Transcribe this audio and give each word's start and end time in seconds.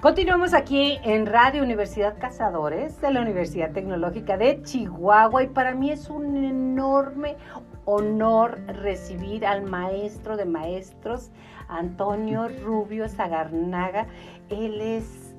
Continuamos 0.00 0.54
aquí 0.54 0.98
en 1.04 1.26
Radio 1.26 1.62
Universidad 1.62 2.16
Cazadores 2.18 2.98
de 3.02 3.10
la 3.10 3.20
Universidad 3.20 3.72
Tecnológica 3.72 4.38
de 4.38 4.62
Chihuahua 4.62 5.42
y 5.42 5.48
para 5.48 5.74
mí 5.74 5.90
es 5.90 6.08
un 6.08 6.38
enorme 6.38 7.36
honor 7.84 8.60
recibir 8.66 9.44
al 9.44 9.60
maestro 9.62 10.38
de 10.38 10.46
maestros, 10.46 11.30
Antonio 11.68 12.48
Rubio 12.48 13.10
Zagarnaga. 13.10 14.06
Él 14.48 14.80
es, 14.80 15.34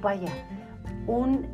vaya, 0.00 0.32
un 1.06 1.46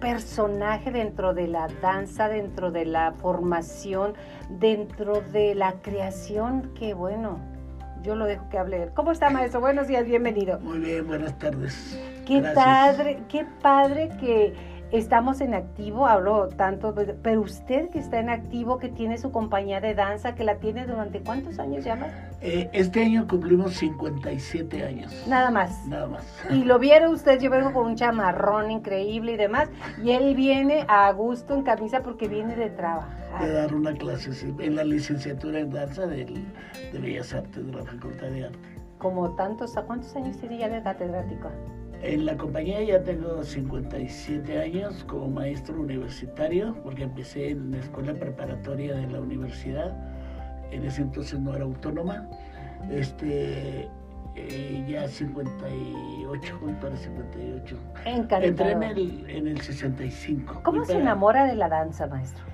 personaje 0.00 0.90
dentro 0.90 1.34
de 1.34 1.48
la 1.48 1.68
danza, 1.82 2.30
dentro 2.30 2.70
de 2.70 2.86
la 2.86 3.12
formación, 3.12 4.14
dentro 4.48 5.20
de 5.20 5.54
la 5.54 5.82
creación 5.82 6.72
que, 6.72 6.94
bueno, 6.94 7.57
yo 8.02 8.14
lo 8.14 8.26
dejo 8.26 8.48
que 8.48 8.58
hable. 8.58 8.90
¿Cómo 8.94 9.12
está, 9.12 9.30
maestro? 9.30 9.60
Buenos 9.60 9.88
días, 9.88 10.04
bienvenido. 10.04 10.58
Muy 10.60 10.78
bien, 10.78 11.06
buenas 11.06 11.36
tardes. 11.38 11.98
Qué 12.26 12.42
padre, 12.54 13.22
qué 13.28 13.46
padre 13.62 14.10
que 14.20 14.54
estamos 14.92 15.40
en 15.40 15.54
activo, 15.54 16.06
hablo 16.06 16.48
tanto, 16.48 16.94
pero 17.22 17.42
usted 17.42 17.90
que 17.90 17.98
está 17.98 18.18
en 18.20 18.30
activo, 18.30 18.78
que 18.78 18.88
tiene 18.88 19.18
su 19.18 19.30
compañía 19.30 19.80
de 19.80 19.94
danza, 19.94 20.34
que 20.34 20.44
la 20.44 20.56
tiene 20.56 20.86
durante 20.86 21.20
cuántos 21.20 21.58
años 21.58 21.84
ya 21.84 21.98
eh, 22.40 22.70
este 22.72 23.02
año 23.02 23.26
cumplimos 23.26 23.74
57 23.74 24.84
años. 24.84 25.12
Nada 25.26 25.50
más. 25.50 25.86
Nada 25.86 26.06
más. 26.06 26.24
Y 26.50 26.64
lo 26.64 26.78
vieron 26.78 27.12
usted, 27.12 27.40
yo 27.40 27.50
vengo 27.50 27.72
con 27.72 27.86
un 27.86 27.96
chamarrón 27.96 28.70
increíble 28.70 29.32
y 29.32 29.36
demás, 29.36 29.68
y 30.02 30.12
él 30.12 30.34
viene 30.34 30.84
a 30.88 31.10
gusto 31.12 31.54
en 31.54 31.62
camisa 31.62 32.02
porque 32.02 32.28
viene 32.28 32.54
de 32.54 32.70
trabajar. 32.70 33.40
De 33.40 33.52
dar 33.52 33.74
una 33.74 33.92
clase 33.92 34.30
en 34.58 34.76
la 34.76 34.84
licenciatura 34.84 35.58
en 35.58 35.70
danza 35.70 36.06
del, 36.06 36.44
de 36.92 36.98
Bellas 36.98 37.34
Artes 37.34 37.66
de 37.66 37.72
la 37.72 37.84
Facultad 37.84 38.28
de 38.28 38.44
Arte. 38.46 38.58
Como 38.98 39.34
tantos, 39.36 39.76
¿a 39.76 39.82
cuántos 39.82 40.14
años 40.16 40.36
tiene 40.38 40.58
ya 40.58 40.68
de 40.68 40.82
catedrático? 40.82 41.50
En 42.02 42.26
la 42.26 42.36
compañía 42.36 42.82
ya 42.82 43.02
tengo 43.02 43.42
57 43.42 44.60
años 44.60 45.04
como 45.04 45.28
maestro 45.28 45.80
universitario, 45.80 46.76
porque 46.84 47.02
empecé 47.02 47.50
en 47.50 47.72
la 47.72 47.78
escuela 47.78 48.14
preparatoria 48.14 48.94
de 48.94 49.08
la 49.08 49.20
universidad. 49.20 49.96
En 50.70 50.84
ese 50.84 51.02
entonces 51.02 51.40
no 51.40 51.54
era 51.54 51.64
autónoma. 51.64 52.28
Este, 52.90 53.88
eh, 54.36 54.84
ya 54.88 55.08
58, 55.08 56.60
para 56.80 56.96
58. 56.96 57.76
Encantado. 58.04 58.44
Entré 58.44 58.72
en 58.72 58.82
el, 58.84 59.30
en 59.30 59.48
el 59.48 59.60
65. 59.60 60.60
¿Cómo 60.62 60.84
se 60.84 60.98
enamora 60.98 61.46
de 61.46 61.56
la 61.56 61.68
danza, 61.68 62.06
maestro? 62.06 62.44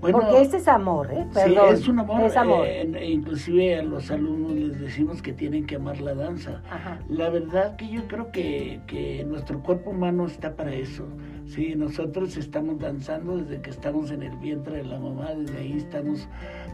Porque 0.00 0.42
ese 0.42 0.58
es 0.58 0.68
amor, 0.68 1.10
¿eh? 1.10 1.26
Perdón, 1.32 1.68
sí, 1.68 1.82
es 1.82 1.88
un 1.88 2.00
amor. 2.00 2.22
Es 2.22 2.36
amor. 2.36 2.66
Eh, 2.66 3.10
inclusive 3.10 3.78
a 3.78 3.82
los 3.82 4.10
alumnos 4.10 4.52
les 4.52 4.80
decimos 4.80 5.22
que 5.22 5.32
tienen 5.32 5.66
que 5.66 5.76
amar 5.76 6.00
la 6.00 6.14
danza. 6.14 6.62
La 7.08 7.30
verdad 7.30 7.76
que 7.76 7.88
yo 7.88 8.06
creo 8.06 8.30
que, 8.30 8.80
que, 8.86 9.24
nuestro 9.24 9.62
cuerpo 9.62 9.90
humano 9.90 10.26
está 10.26 10.54
para 10.54 10.74
eso. 10.74 11.06
Sí, 11.46 11.74
nosotros 11.76 12.36
estamos 12.36 12.78
danzando 12.78 13.38
desde 13.38 13.62
que 13.62 13.70
estamos 13.70 14.10
en 14.10 14.22
el 14.22 14.36
vientre 14.36 14.78
de 14.78 14.84
la 14.84 14.98
mamá, 14.98 15.32
desde 15.32 15.58
ahí 15.58 15.76
estamos, 15.76 16.28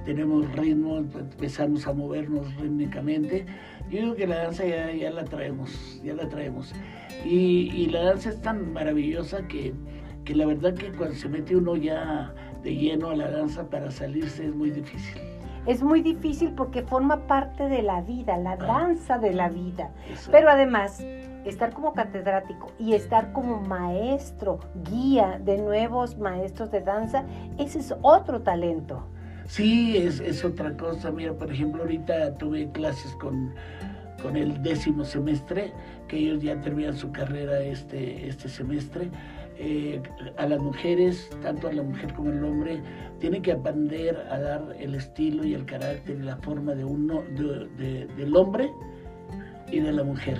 tenemos 0.05 0.51
ritmo, 0.57 0.98
empezamos 0.98 1.86
a 1.86 1.92
movernos 1.92 2.55
rítmicamente. 2.57 3.47
Yo 3.91 4.01
digo 4.01 4.14
que 4.17 4.27
la 4.27 4.39
danza 4.39 4.64
ya, 4.64 4.91
ya 4.92 5.11
la 5.11 5.25
traemos, 5.25 6.01
ya 6.03 6.14
la 6.14 6.29
traemos. 6.29 6.75
Y, 7.25 7.70
y 7.75 7.86
la 7.86 8.03
danza 8.03 8.31
es 8.31 8.41
tan 8.41 8.73
maravillosa 8.73 9.47
que, 9.47 9.75
que 10.25 10.34
la 10.34 10.47
verdad 10.47 10.75
que 10.75 10.91
cuando 10.92 11.14
se 11.14 11.29
mete 11.29 11.55
uno 11.55 11.77
ya 11.77 12.34
de 12.63 12.75
lleno 12.75 13.11
a 13.11 13.17
la 13.17 13.31
danza 13.31 13.69
para 13.69 13.91
salirse 13.91 14.47
es 14.47 14.55
muy 14.55 14.71
difícil. 14.71 15.21
Es 15.67 15.83
muy 15.83 16.03
difícil 16.03 16.53
porque 16.53 16.83
forma 16.83 17.27
parte 17.27 17.69
de 17.69 17.83
la 17.83 18.01
vida, 18.01 18.37
la 18.37 18.53
ah. 18.53 18.57
danza 18.57 19.19
de 19.19 19.33
la 19.33 19.49
vida. 19.49 19.91
Pero 20.31 20.51
además, 20.51 21.05
estar 21.45 21.73
como 21.73 21.93
catedrático 21.93 22.73
y 22.79 22.95
estar 22.95 23.33
como 23.33 23.61
maestro, 23.61 24.59
guía 24.91 25.41
de 25.42 25.59
nuevos 25.59 26.19
maestros 26.19 26.70
de 26.73 26.81
danza, 26.81 27.25
ese 27.59 27.79
es 27.79 27.95
otro 28.03 28.42
talento. 28.42 29.07
Sí, 29.47 29.97
es, 29.97 30.20
es 30.20 30.45
otra 30.45 30.77
cosa. 30.77 31.11
Mira, 31.11 31.33
por 31.33 31.53
ejemplo, 31.53 31.83
ahorita 31.83 32.36
tuve 32.39 32.70
clases 32.73 33.15
con, 33.17 33.55
con 34.20 34.36
el 34.36 34.63
décimo 34.63 35.05
semestre, 35.05 35.73
que 36.09 36.17
ellos 36.19 36.42
ya 36.42 36.61
terminan 36.61 36.97
su 36.97 37.13
carrera 37.13 37.61
este, 37.61 38.27
este 38.29 38.48
semestre 38.48 39.11
eh, 39.64 40.02
a 40.39 40.46
las 40.46 40.61
mujeres, 40.61 41.30
tanto 41.40 41.68
a 41.68 41.73
la 41.73 41.84
mujer 41.84 42.12
como 42.14 42.30
al 42.30 42.45
hombre, 42.45 42.83
tienen 43.20 43.42
que 43.42 43.52
aprender 43.52 44.17
a 44.28 44.40
dar 44.40 44.77
el 44.80 44.96
estilo 44.96 45.45
y 45.45 45.55
el 45.55 45.64
carácter 45.67 46.17
y 46.18 46.23
la 46.23 46.36
forma 46.39 46.74
de 46.74 46.84
uno, 46.84 47.23
del 47.36 48.36
hombre 48.36 48.68
y 49.70 49.78
de 49.78 49.92
la 49.92 50.02
mujer. 50.02 50.36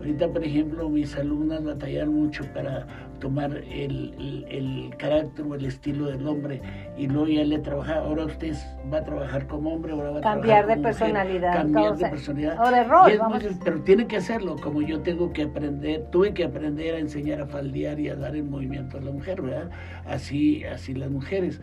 Ahorita, 0.00 0.28
por 0.28 0.42
ejemplo, 0.42 0.88
mis 0.88 1.14
alumnas 1.14 1.62
batallaron 1.62 2.14
mucho 2.14 2.42
para 2.54 2.86
tomar 3.20 3.54
el, 3.54 4.90
carácter 4.96 5.44
o 5.44 5.54
el 5.54 5.66
estilo 5.66 6.06
del 6.06 6.26
hombre 6.26 6.62
y 6.96 7.06
luego 7.06 7.28
ya 7.28 7.44
le 7.44 7.58
trabaja, 7.58 7.96
ahora 7.96 8.24
usted 8.24 8.54
va 8.90 8.98
a 8.98 9.04
trabajar 9.04 9.46
como 9.46 9.74
hombre, 9.74 9.92
ahora 9.92 10.10
va 10.12 10.18
a 10.18 10.22
cambiar 10.22 10.66
de 10.66 10.78
personalidad, 10.78 11.52
cambiar 11.52 11.98
de 11.98 12.08
personalidad. 12.08 12.66
O 12.66 12.70
de 12.70 12.84
rol, 12.84 13.12
pero 13.62 13.82
tiene 13.82 14.06
que 14.06 14.16
hacerlo, 14.16 14.56
como 14.62 14.80
yo 14.80 15.00
tengo 15.00 15.34
que 15.34 15.42
aprender, 15.42 16.06
tuve 16.10 16.32
que 16.32 16.44
aprender 16.44 16.94
a 16.94 16.98
enseñar 16.98 17.42
a 17.42 17.46
faldear 17.46 18.00
y 18.00 18.08
a 18.08 18.16
dar 18.16 18.34
el 18.34 18.44
movimiento 18.44 18.96
a 18.96 19.02
la 19.02 19.10
mujer, 19.10 19.42
¿verdad? 19.42 19.70
Así, 20.06 20.64
así 20.64 20.94
las 20.94 21.10
mujeres. 21.10 21.60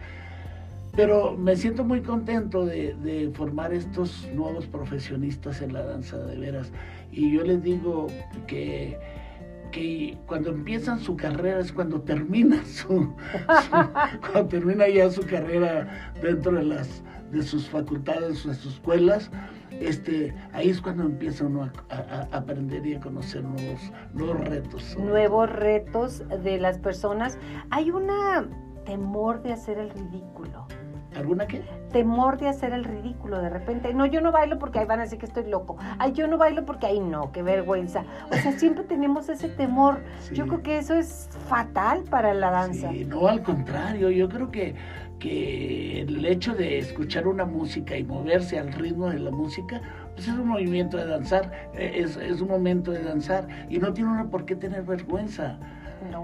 Pero 0.95 1.37
me 1.37 1.55
siento 1.55 1.83
muy 1.83 2.01
contento 2.01 2.65
de, 2.65 2.95
de, 3.03 3.29
formar 3.31 3.71
estos 3.71 4.27
nuevos 4.33 4.65
profesionistas 4.65 5.61
en 5.61 5.73
la 5.73 5.83
danza 5.83 6.17
de 6.17 6.37
veras. 6.37 6.71
Y 7.11 7.31
yo 7.31 7.43
les 7.43 7.63
digo 7.63 8.07
que 8.45 8.97
que 9.71 10.17
cuando 10.25 10.51
empiezan 10.51 10.99
su 10.99 11.15
carrera 11.15 11.59
es 11.59 11.71
cuando 11.71 12.01
termina 12.01 12.63
su, 12.65 13.13
cuando 14.21 14.47
termina 14.47 14.87
ya 14.87 15.09
su 15.09 15.21
carrera 15.23 16.13
dentro 16.21 16.53
de 16.53 16.63
las 16.63 17.03
de 17.31 17.43
sus 17.43 17.69
facultades, 17.69 18.45
de 18.45 18.53
sus 18.53 18.73
escuelas, 18.75 19.29
este, 19.71 20.33
ahí 20.53 20.69
es 20.69 20.79
cuando 20.81 21.03
empieza 21.03 21.45
uno 21.45 21.69
a, 21.89 22.27
aprender 22.31 22.85
y 22.87 22.95
a 22.95 23.01
conocer 23.01 23.43
nuevos, 23.43 23.91
nuevos 24.13 24.47
retos. 24.47 24.97
Nuevos 24.97 25.49
retos 25.49 26.23
de 26.43 26.57
las 26.57 26.79
personas. 26.79 27.37
Hay 27.69 27.91
un 27.91 28.09
temor 28.87 29.41
de 29.41 29.51
hacer 29.51 29.77
el 29.77 29.89
ridículo. 29.89 30.65
¿Alguna 31.13 31.45
qué? 31.45 31.61
Temor 31.91 32.37
de 32.37 32.47
hacer 32.47 32.71
el 32.71 32.85
ridículo 32.85 33.41
de 33.41 33.49
repente. 33.49 33.93
No, 33.93 34.05
yo 34.05 34.21
no 34.21 34.31
bailo 34.31 34.59
porque 34.59 34.79
ahí 34.79 34.85
van 34.85 34.99
a 34.99 35.03
decir 35.03 35.19
que 35.19 35.25
estoy 35.25 35.49
loco. 35.49 35.77
Ay, 35.99 36.13
yo 36.13 36.27
no 36.27 36.37
bailo 36.37 36.65
porque 36.65 36.85
ahí 36.85 36.99
no, 37.01 37.31
qué 37.33 37.43
vergüenza. 37.43 38.05
O 38.31 38.35
sea, 38.35 38.53
siempre 38.53 38.85
tenemos 38.85 39.27
ese 39.27 39.49
temor. 39.49 39.99
Yo 40.31 40.47
creo 40.47 40.63
que 40.63 40.77
eso 40.77 40.93
es 40.93 41.27
fatal 41.49 42.03
para 42.09 42.33
la 42.33 42.49
danza. 42.49 42.89
Sí, 42.91 43.03
no, 43.03 43.27
al 43.27 43.43
contrario, 43.43 44.09
yo 44.09 44.29
creo 44.29 44.51
que, 44.51 44.75
que 45.19 46.01
el 46.01 46.25
hecho 46.25 46.53
de 46.53 46.77
escuchar 46.77 47.27
una 47.27 47.43
música 47.43 47.97
y 47.97 48.05
moverse 48.05 48.57
al 48.57 48.71
ritmo 48.71 49.09
de 49.09 49.19
la 49.19 49.31
música, 49.31 49.81
pues 50.13 50.29
es 50.29 50.33
un 50.33 50.47
movimiento 50.47 50.95
de 50.95 51.07
danzar, 51.07 51.51
es, 51.73 52.15
es 52.15 52.39
un 52.39 52.47
momento 52.47 52.91
de 52.91 53.03
danzar 53.03 53.47
y 53.69 53.79
no 53.79 53.91
tiene 53.91 54.11
uno 54.11 54.29
por 54.29 54.45
qué 54.45 54.55
tener 54.55 54.83
vergüenza. 54.83 55.59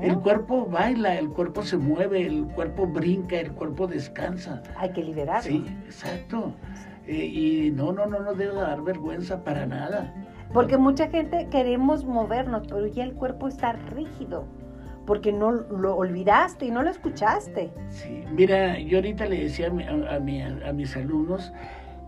El 0.02 0.20
cuerpo 0.20 0.66
baila, 0.66 1.18
el 1.18 1.30
cuerpo 1.30 1.64
se 1.64 1.78
mueve, 1.78 2.26
el 2.26 2.46
cuerpo 2.48 2.86
brinca, 2.88 3.40
el 3.40 3.52
cuerpo 3.52 3.88
descansa. 3.88 4.62
Hay 4.78 4.92
que 4.92 5.04
liberarlo. 5.04 5.50
Sí, 5.50 5.66
exacto. 5.86 6.54
Eh, 7.08 7.26
y 7.26 7.72
no, 7.72 7.92
no, 7.92 8.06
no 8.06 8.20
nos 8.20 8.38
debe 8.38 8.56
dar 8.56 8.82
vergüenza 8.82 9.44
para 9.44 9.66
nada. 9.66 10.14
Porque 10.54 10.78
mucha 10.78 11.08
gente 11.10 11.48
queremos 11.50 12.06
movernos, 12.06 12.68
pero 12.68 12.86
ya 12.88 13.04
el 13.04 13.14
cuerpo 13.14 13.48
está 13.48 13.74
rígido. 13.74 14.46
Porque 15.06 15.34
no 15.34 15.52
lo 15.52 15.98
olvidaste 15.98 16.68
y 16.68 16.72
no 16.72 16.82
lo 16.82 16.90
escuchaste. 16.90 17.74
Sí, 17.90 18.24
mira, 18.32 18.80
yo 18.80 19.00
ahorita 19.00 19.26
le 19.26 19.44
decía 19.44 19.68
a, 19.68 20.14
a, 20.14 20.70
a 20.70 20.74
mis 20.74 20.96
alumnos, 20.96 21.52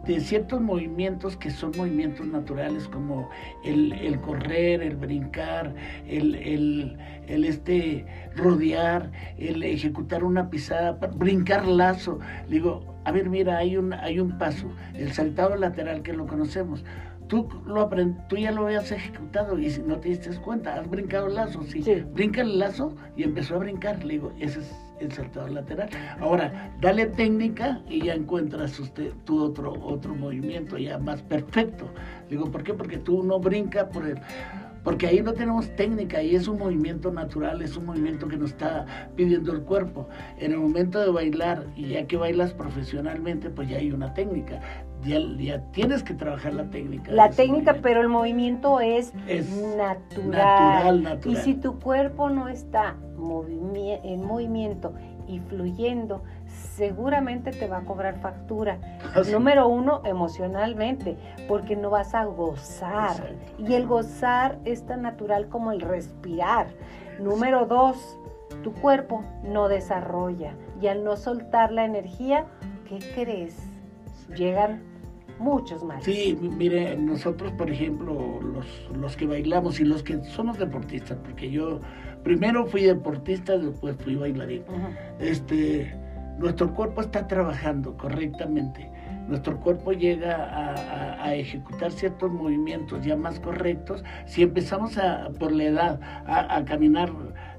de 0.06 0.20
ciertos 0.20 0.62
movimientos 0.62 1.36
que 1.38 1.50
son 1.50 1.72
movimientos 1.78 2.28
naturales 2.28 2.88
como 2.88 3.30
el, 3.64 4.20
correr, 4.22 4.82
el 4.82 4.96
brincar, 4.96 5.74
el, 6.08 6.36
el, 7.28 7.46
este 7.46 8.06
rodear, 8.36 9.12
el 9.38 9.64
ejecutar 9.64 10.24
una 10.24 10.50
pisada, 10.50 10.94
brincar 11.16 11.68
lazo. 11.68 12.20
digo, 12.50 12.96
a 13.06 13.12
ver, 13.12 13.30
mira, 13.30 13.58
hay 13.58 13.78
un, 13.78 13.94
hay 13.94 14.20
un 14.20 14.38
paso, 14.38 14.70
el 14.94 15.12
saltado 15.14 15.56
lateral 15.56 16.02
que 16.04 16.14
lo 16.14 16.28
conocemos. 16.28 16.84
Tú, 17.28 17.50
lo 17.66 17.90
tú 18.30 18.38
ya 18.38 18.52
lo 18.52 18.68
habías 18.68 18.92
ejecutado 18.92 19.58
y 19.58 19.68
no 19.86 19.98
te 20.00 20.10
diste 20.10 20.30
cuenta, 20.38 20.76
has 20.76 20.88
brincado 20.88 21.28
el 21.28 21.36
lazo, 21.36 21.64
sí. 21.64 21.82
sí. 21.82 22.04
Brinca 22.14 22.42
el 22.42 22.60
lazo 22.60 22.96
y 23.18 23.24
empezó 23.24 23.56
a 23.56 23.60
brincar. 23.60 24.04
Le 24.04 24.14
digo, 24.14 24.32
ese 24.40 24.60
es 24.60 24.85
el 25.00 25.12
saltador 25.12 25.52
lateral. 25.52 25.90
Ahora, 26.20 26.74
dale 26.82 27.08
técnica 27.08 27.82
y 27.90 28.04
ya 28.04 28.14
encuentras 28.14 28.80
usted 28.80 29.12
tu 29.26 29.44
otro, 29.44 29.74
otro 29.84 30.16
movimiento 30.16 30.78
ya 30.78 30.98
más 30.98 31.22
perfecto. 31.22 31.90
Digo, 32.30 32.52
¿por 32.52 32.64
qué? 32.64 32.74
Porque 32.74 32.98
tú 32.98 33.24
no 33.24 33.40
brinca 33.40 33.90
por 33.90 34.06
el 34.08 34.20
porque 34.86 35.08
ahí 35.08 35.20
no 35.20 35.34
tenemos 35.34 35.68
técnica 35.76 36.22
y 36.22 36.36
es 36.36 36.48
un 36.48 36.60
movimiento 36.60 37.12
natural, 37.12 37.60
es 37.64 37.76
un 37.76 37.88
movimiento 37.88 38.28
que 38.28 38.38
nos 38.38 38.52
está 38.52 39.10
pidiendo 39.16 39.52
el 39.52 39.62
cuerpo. 39.62 40.08
En 40.38 40.52
el 40.52 40.60
momento 40.60 41.00
de 41.02 41.10
bailar, 41.10 41.66
y 41.76 41.88
ya 41.88 42.06
que 42.06 42.18
bailas 42.18 42.54
profesionalmente, 42.54 43.50
pues 43.50 43.68
ya 43.68 43.78
hay 43.78 43.92
una 43.92 44.14
técnica. 44.14 44.62
Ya, 45.04 45.62
tienes 45.72 46.02
que 46.04 46.14
trabajar 46.14 46.54
la 46.54 46.70
técnica. 46.70 47.12
La 47.12 47.30
técnica, 47.30 47.76
pero 47.82 48.02
el 48.02 48.08
movimiento 48.08 48.80
es, 48.80 49.14
natural. 49.78 51.20
Y 51.26 51.36
si 51.36 51.54
tu 51.54 51.80
cuerpo 51.80 52.30
no 52.30 52.48
está 52.48 52.96
en 54.04 54.26
movimiento 54.26 54.94
y 55.28 55.40
fluyendo, 55.40 56.24
seguramente 56.48 57.52
te 57.52 57.68
va 57.68 57.78
a 57.78 57.82
cobrar 57.82 58.20
factura. 58.20 58.80
Ah, 59.14 59.22
Número 59.32 59.68
uno, 59.68 60.02
emocionalmente, 60.06 61.18
porque 61.48 61.76
no 61.76 61.90
vas 61.90 62.14
a 62.16 62.26
gozar. 62.26 63.36
Y 63.58 63.74
el 63.74 63.88
gozar 63.88 64.60
es 64.66 64.86
tan 64.86 65.04
natural 65.04 65.50
como 65.50 65.72
el 65.72 65.82
respirar. 65.82 66.68
Número 67.20 67.66
dos, 67.66 68.20
tu 68.64 68.74
cuerpo 68.74 69.24
no 69.44 69.68
desarrolla. 69.68 70.54
Y 70.82 70.88
al 70.88 71.04
no 71.04 71.16
soltar 71.16 71.72
la 71.72 71.86
energía, 71.86 72.46
¿qué 72.88 73.00
crees? 73.14 73.65
Llegan 74.36 74.82
muchos 75.40 75.84
más. 75.84 76.04
Sí, 76.04 76.38
mire, 76.42 76.96
nosotros, 76.98 77.52
por 77.54 77.70
ejemplo, 77.70 78.40
los, 78.42 78.90
los 78.98 79.16
que 79.16 79.26
bailamos 79.26 79.80
y 79.80 79.86
los 79.86 80.04
que 80.04 80.24
somos 80.24 80.58
deportistas, 80.58 81.18
porque 81.24 81.52
yo 81.52 81.82
primero 82.24 82.66
fui 82.66 82.84
deportista, 82.84 83.58
después 83.58 83.96
fui 83.98 84.16
bailarín. 84.16 84.64
Este 85.20 85.94
nuestro 86.38 86.74
cuerpo 86.74 87.02
está 87.02 87.28
trabajando 87.28 87.96
correctamente. 87.98 88.90
Nuestro 89.28 89.60
cuerpo 89.60 89.92
llega 89.92 91.24
a, 91.24 91.34
ejecutar 91.34 91.92
ciertos 91.92 92.32
movimientos 92.32 93.04
ya 93.04 93.16
más 93.16 93.40
correctos. 93.40 94.04
Si 94.26 94.44
empezamos 94.44 94.98
a, 95.00 95.30
por 95.40 95.52
la 95.52 95.64
edad 95.64 96.00
a, 96.28 96.64
caminar 96.66 97.12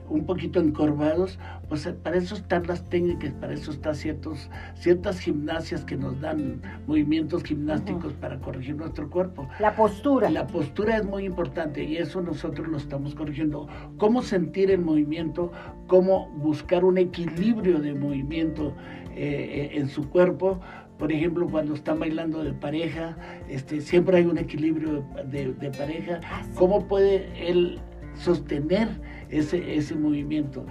un 0.08 0.24
poquito 0.24 0.60
encorvados, 0.60 1.38
pues 1.68 1.86
para 2.02 2.16
eso 2.16 2.36
están 2.36 2.66
las 2.66 2.88
técnicas, 2.88 3.32
para 3.34 3.54
eso 3.54 3.70
están 3.70 3.94
ciertos, 3.94 4.50
ciertas 4.74 5.18
gimnasias 5.18 5.84
que 5.84 5.96
nos 5.96 6.20
dan 6.20 6.62
movimientos 6.86 7.42
gimnásticos 7.44 8.12
para 8.14 8.38
corregir 8.38 8.76
nuestro 8.76 9.10
cuerpo. 9.10 9.48
La 9.58 9.74
postura. 9.74 10.30
La 10.30 10.46
postura 10.46 10.96
es 10.96 11.04
muy 11.04 11.24
importante 11.24 11.82
y 11.82 11.96
eso 11.96 12.20
nosotros 12.20 12.68
lo 12.68 12.76
estamos 12.76 13.14
corrigiendo. 13.14 13.68
Cómo 13.98 14.22
sentir 14.22 14.70
el 14.70 14.80
movimiento, 14.80 15.50
cómo 15.86 16.28
buscar 16.36 16.84
un 16.84 16.98
equilibrio 16.98 17.80
de 17.80 17.94
movimiento 17.94 18.74
eh, 19.14 19.70
en 19.74 19.88
su 19.88 20.08
cuerpo. 20.08 20.60
Por 20.98 21.12
ejemplo, 21.12 21.46
cuando 21.48 21.74
están 21.74 21.98
bailando 21.98 22.42
de 22.42 22.54
pareja, 22.54 23.16
este, 23.48 23.80
siempre 23.80 24.18
hay 24.18 24.24
un 24.24 24.38
equilibrio 24.38 25.04
de, 25.30 25.52
de 25.52 25.70
pareja. 25.70 26.20
Ah, 26.24 26.42
¿Cómo 26.54 26.86
puede 26.86 27.50
él 27.50 27.80
sostener 28.14 28.88
ese, 29.30 29.76
ese 29.76 29.94
movimiento. 29.94 30.64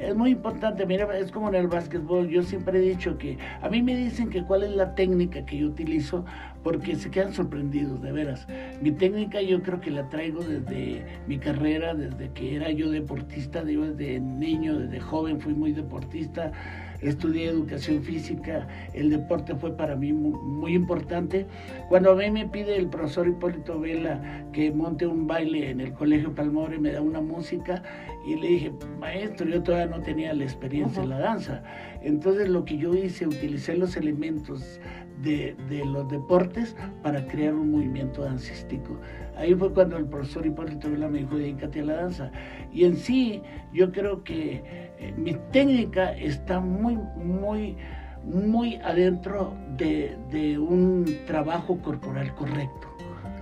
Es 0.00 0.16
muy 0.16 0.30
importante, 0.30 0.84
mira, 0.84 1.16
es 1.16 1.30
como 1.30 1.48
en 1.48 1.54
el 1.54 1.68
básquetbol, 1.68 2.28
yo 2.28 2.42
siempre 2.42 2.78
he 2.78 2.82
dicho 2.82 3.18
que 3.18 3.38
a 3.60 3.68
mí 3.68 3.82
me 3.82 3.94
dicen 3.94 4.30
que 4.30 4.42
cuál 4.42 4.64
es 4.64 4.70
la 4.72 4.94
técnica 4.94 5.44
que 5.44 5.58
yo 5.58 5.68
utilizo 5.68 6.24
porque 6.64 6.96
se 6.96 7.10
quedan 7.10 7.32
sorprendidos, 7.32 8.02
de 8.02 8.10
veras. 8.10 8.48
Mi 8.80 8.90
técnica 8.90 9.40
yo 9.42 9.62
creo 9.62 9.80
que 9.80 9.90
la 9.90 10.08
traigo 10.08 10.42
desde 10.42 11.04
mi 11.28 11.38
carrera, 11.38 11.94
desde 11.94 12.30
que 12.32 12.56
era 12.56 12.70
yo 12.70 12.90
deportista, 12.90 13.62
desde 13.62 14.18
niño, 14.18 14.78
desde 14.78 14.98
joven 14.98 15.40
fui 15.40 15.54
muy 15.54 15.72
deportista 15.72 16.52
estudié 17.02 17.48
educación 17.48 18.02
física, 18.02 18.66
el 18.94 19.10
deporte 19.10 19.54
fue 19.54 19.76
para 19.76 19.96
mí 19.96 20.12
muy, 20.12 20.74
importante. 20.74 21.46
Cuando 21.88 22.12
a 22.12 22.16
mí 22.16 22.30
me 22.30 22.48
pide 22.48 22.76
el 22.76 22.88
profesor 22.88 23.28
Hipólito 23.28 23.78
Vela 23.78 24.46
que 24.52 24.70
monte 24.70 25.06
un 25.06 25.26
baile 25.26 25.70
en 25.70 25.80
el 25.80 25.92
Colegio 25.92 26.34
Palmore, 26.34 26.78
me 26.78 26.92
da 26.92 27.00
una 27.00 27.20
música 27.20 27.82
y 28.26 28.36
le 28.36 28.48
dije, 28.48 28.72
maestro, 28.98 29.46
yo 29.46 29.62
todavía 29.62 29.96
no 29.96 30.02
tenía 30.02 30.32
la 30.32 30.44
experiencia 30.44 31.02
en 31.02 31.10
la 31.10 31.18
danza. 31.18 31.62
Entonces 32.02 32.48
lo 32.48 32.64
que 32.64 32.78
yo 32.78 32.94
hice, 32.94 33.26
utilicé 33.26 33.76
los 33.76 33.96
elementos 33.96 34.80
de, 35.22 35.56
de, 35.68 35.84
los 35.84 36.08
deportes 36.08 36.76
para 37.02 37.26
crear 37.26 37.54
un 37.54 37.70
movimiento 37.72 38.22
dancístico. 38.22 38.98
Ahí 39.36 39.54
fue 39.54 39.72
cuando 39.72 39.96
el 39.96 40.06
profesor 40.06 40.46
Hipólito 40.46 40.90
Vela 40.90 41.08
me 41.08 41.20
dijo, 41.20 41.36
dedícate 41.36 41.80
a 41.80 41.84
la 41.84 41.94
danza. 41.94 42.30
Y 42.72 42.84
en 42.84 42.96
sí, 42.96 43.42
yo 43.72 43.92
creo 43.92 44.22
que 44.24 44.62
eh, 44.98 45.14
mi 45.16 45.34
técnica 45.52 46.12
está 46.12 46.60
muy, 46.60 46.96
muy, 47.16 47.76
muy 48.24 48.76
adentro 48.76 49.54
de, 49.76 50.16
de 50.30 50.58
un 50.58 51.04
trabajo 51.26 51.78
corporal 51.78 52.34
correcto. 52.34 52.88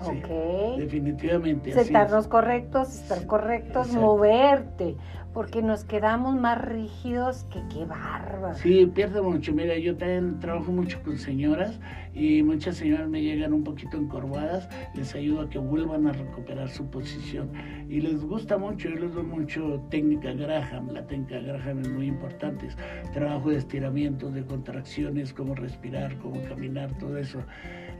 ok. 0.03 0.79
Definitivamente. 0.79 1.73
Sentarnos 1.73 2.29
correctos, 2.29 2.95
estar 2.95 3.27
correctos, 3.27 3.93
moverte 3.93 4.97
porque 5.33 5.63
nos 5.63 5.85
quedamos 5.85 6.35
más 6.35 6.61
rígidos 6.61 7.45
que 7.53 7.63
qué 7.73 7.85
bárbaro. 7.85 8.55
Sí, 8.55 8.87
pierde 8.87 9.23
mucho. 9.23 9.53
Mira, 9.53 9.79
yo 9.79 9.97
también 9.97 10.41
trabajo 10.41 10.73
mucho 10.73 11.01
con 11.03 11.19
señoras 11.19 11.79
y 12.13 12.43
muchas 12.43 12.77
señoras 12.77 13.09
me 13.09 13.23
llegan 13.23 13.53
un 13.53 13.63
poquito 13.63 13.97
encorvadas, 13.97 14.69
les 14.95 15.15
ayudo 15.15 15.43
a 15.43 15.51
que 15.51 15.59
vuelvan 15.59 16.09
a 16.09 16.13
recuperar 16.13 16.69
su 16.69 16.91
posición 16.91 17.51
y 17.89 18.01
les 18.01 18.25
gusta 18.25 18.59
mucho, 18.59 18.89
yo 18.89 18.97
les 18.97 19.15
doy 19.15 19.23
mucho 19.23 19.81
técnica 19.91 20.33
Graham, 20.33 20.89
la 20.91 21.07
técnica 21.07 21.39
Graham 21.39 21.81
es 21.81 21.89
muy 21.93 22.07
importante, 22.07 22.69
trabajo 23.13 23.51
de 23.51 23.59
estiramientos, 23.59 24.35
de 24.35 24.45
contracciones, 24.45 25.33
cómo 25.33 25.55
respirar, 25.55 26.17
cómo 26.19 26.43
caminar, 26.49 26.93
todo 26.99 27.17
eso 27.17 27.41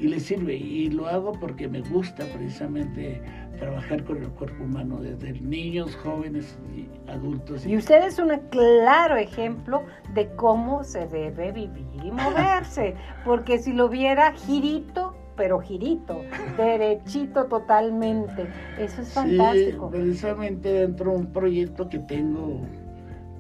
y 0.01 0.09
les 0.09 0.25
sirve 0.25 0.57
y 0.57 0.89
lo 0.89 1.07
hago 1.07 1.33
porque 1.33 1.69
me 1.69 1.83
gusta 1.83 2.25
precisamente 2.35 3.21
trabajar 3.59 4.03
con 4.05 4.17
el 4.17 4.31
cuerpo 4.31 4.65
humano 4.65 4.99
desde 5.01 5.39
niños, 5.41 5.95
jóvenes 5.97 6.59
y 6.75 6.87
adultos. 7.11 7.20
Y 7.65 7.77
usted 7.77 8.05
es 8.05 8.19
un 8.19 8.31
claro 8.51 9.17
ejemplo 9.17 9.85
de 10.15 10.29
cómo 10.37 10.85
se 10.85 11.07
debe 11.07 11.53
vivir 11.53 11.87
y 12.03 12.11
moverse, 12.11 12.95
porque 13.25 13.59
si 13.59 13.73
lo 13.73 13.89
viera 13.89 14.33
girito, 14.33 15.15
pero 15.37 15.61
girito, 15.61 16.23
derechito 16.57 17.47
totalmente. 17.47 18.47
Eso 18.79 19.03
es 19.03 19.13
fantástico. 19.13 19.91
Sí, 19.93 19.99
precisamente 19.99 20.73
dentro 20.73 21.13
de 21.13 21.17
un 21.19 21.33
proyecto 21.33 21.89
que 21.89 21.99
tengo, 22.01 22.61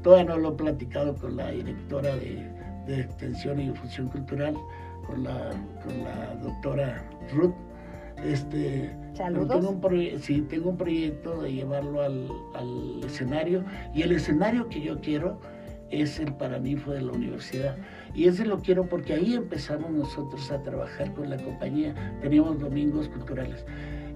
todavía 0.03 0.35
no 0.35 0.39
lo 0.39 0.49
he 0.51 0.57
platicado 0.57 1.15
con 1.17 1.37
la 1.37 1.51
directora 1.51 2.17
de, 2.17 2.49
de 2.87 3.01
Extensión 3.01 3.61
y 3.61 3.69
Difusión 3.69 4.09
Cultural, 4.09 4.57
con 5.07 5.25
la, 5.25 5.51
con 5.85 6.05
la 6.05 6.35
doctora 6.37 7.03
Ruth 7.35 7.55
este, 8.25 8.91
Tengo 9.17 9.71
un 9.71 10.21
sí, 10.21 10.43
tengo 10.43 10.71
un 10.71 10.77
proyecto 10.77 11.43
de 11.43 11.53
llevarlo 11.53 12.03
al, 12.03 13.05
escenario 13.05 13.65
y 13.95 14.03
el 14.03 14.13
escenario 14.13 14.69
que 14.69 14.81
yo 14.81 15.01
quiero 15.01 15.41
es 15.91 16.21
el 16.21 16.33
Paraninfo 16.35 16.93
de 16.93 17.03
la 17.03 17.13
universidad. 17.13 17.77
Y 18.15 18.29
ese 18.29 18.45
lo 18.47 18.59
quiero 18.59 18.87
porque 18.87 19.15
ahí 19.15 19.35
empezamos 19.35 19.91
nosotros 19.91 20.51
a 20.51 20.63
trabajar 20.63 21.13
con 21.15 21.29
la 21.31 21.37
compañía. 21.37 21.95
Teníamos 22.21 22.61
domingos 22.61 23.09
culturales. 23.09 23.65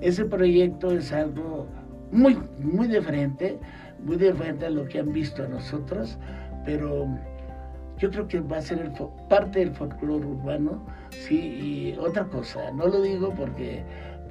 Ese 0.01 0.25
proyecto 0.25 0.93
es 0.93 1.13
algo 1.13 1.67
muy, 2.13 2.39
muy 2.61 2.87
diferente, 2.87 3.59
muy 4.05 4.17
diferente 4.17 4.67
a 4.67 4.71
lo 4.71 4.87
que 4.87 5.01
han 5.01 5.13
visto 5.13 5.43
a 5.43 5.49
nosotros, 5.49 6.19
pero 6.65 7.09
yo 7.99 8.11
creo 8.11 8.29
que 8.29 8.41
va 8.41 8.59
a 8.59 8.63
ser 8.63 8.93
parte 9.29 9.61
del 9.61 9.71
folclore 9.71 10.27
urbano, 10.27 10.85
sí, 11.11 11.37
y 11.37 11.97
otra 11.99 12.25
cosa, 12.25 12.71
no 12.73 12.87
lo 12.87 13.03
digo 13.03 13.33
porque, 13.35 13.83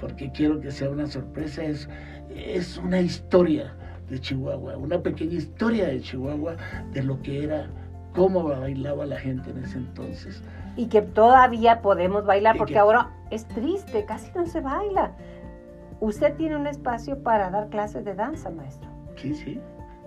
porque 0.03 0.29
quiero 0.31 0.59
que 0.59 0.69
sea 0.69 0.89
una 0.89 1.07
sorpresa, 1.07 1.63
es, 1.63 1.87
es 2.35 2.77
una 2.77 2.99
historia 2.99 3.73
de 4.09 4.19
Chihuahua, 4.19 4.75
una 4.75 5.01
pequeña 5.01 5.35
historia 5.35 5.87
de 5.87 6.01
Chihuahua 6.01 6.57
de 6.91 7.03
lo 7.03 7.21
que 7.21 7.45
era, 7.45 7.69
cómo 8.13 8.43
bailaba 8.43 9.05
la 9.05 9.17
gente 9.17 9.51
en 9.51 9.63
ese 9.63 9.77
entonces. 9.77 10.43
Y 10.75 10.87
que 10.87 11.01
todavía 11.01 11.81
podemos 11.81 12.25
bailar, 12.25 12.57
porque 12.57 12.77
ahora 12.77 13.11
es 13.31 13.47
triste, 13.47 14.03
casi 14.03 14.29
no 14.35 14.45
se 14.45 14.59
baila. 14.59 15.13
Usted 16.01 16.35
tiene 16.35 16.57
un 16.57 16.67
espacio 16.67 17.23
para 17.23 17.49
dar 17.49 17.69
clases 17.69 18.03
de 18.03 18.13
danza, 18.13 18.49
maestro. 18.49 18.89
Sí, 19.15 19.33
sí 19.33 19.61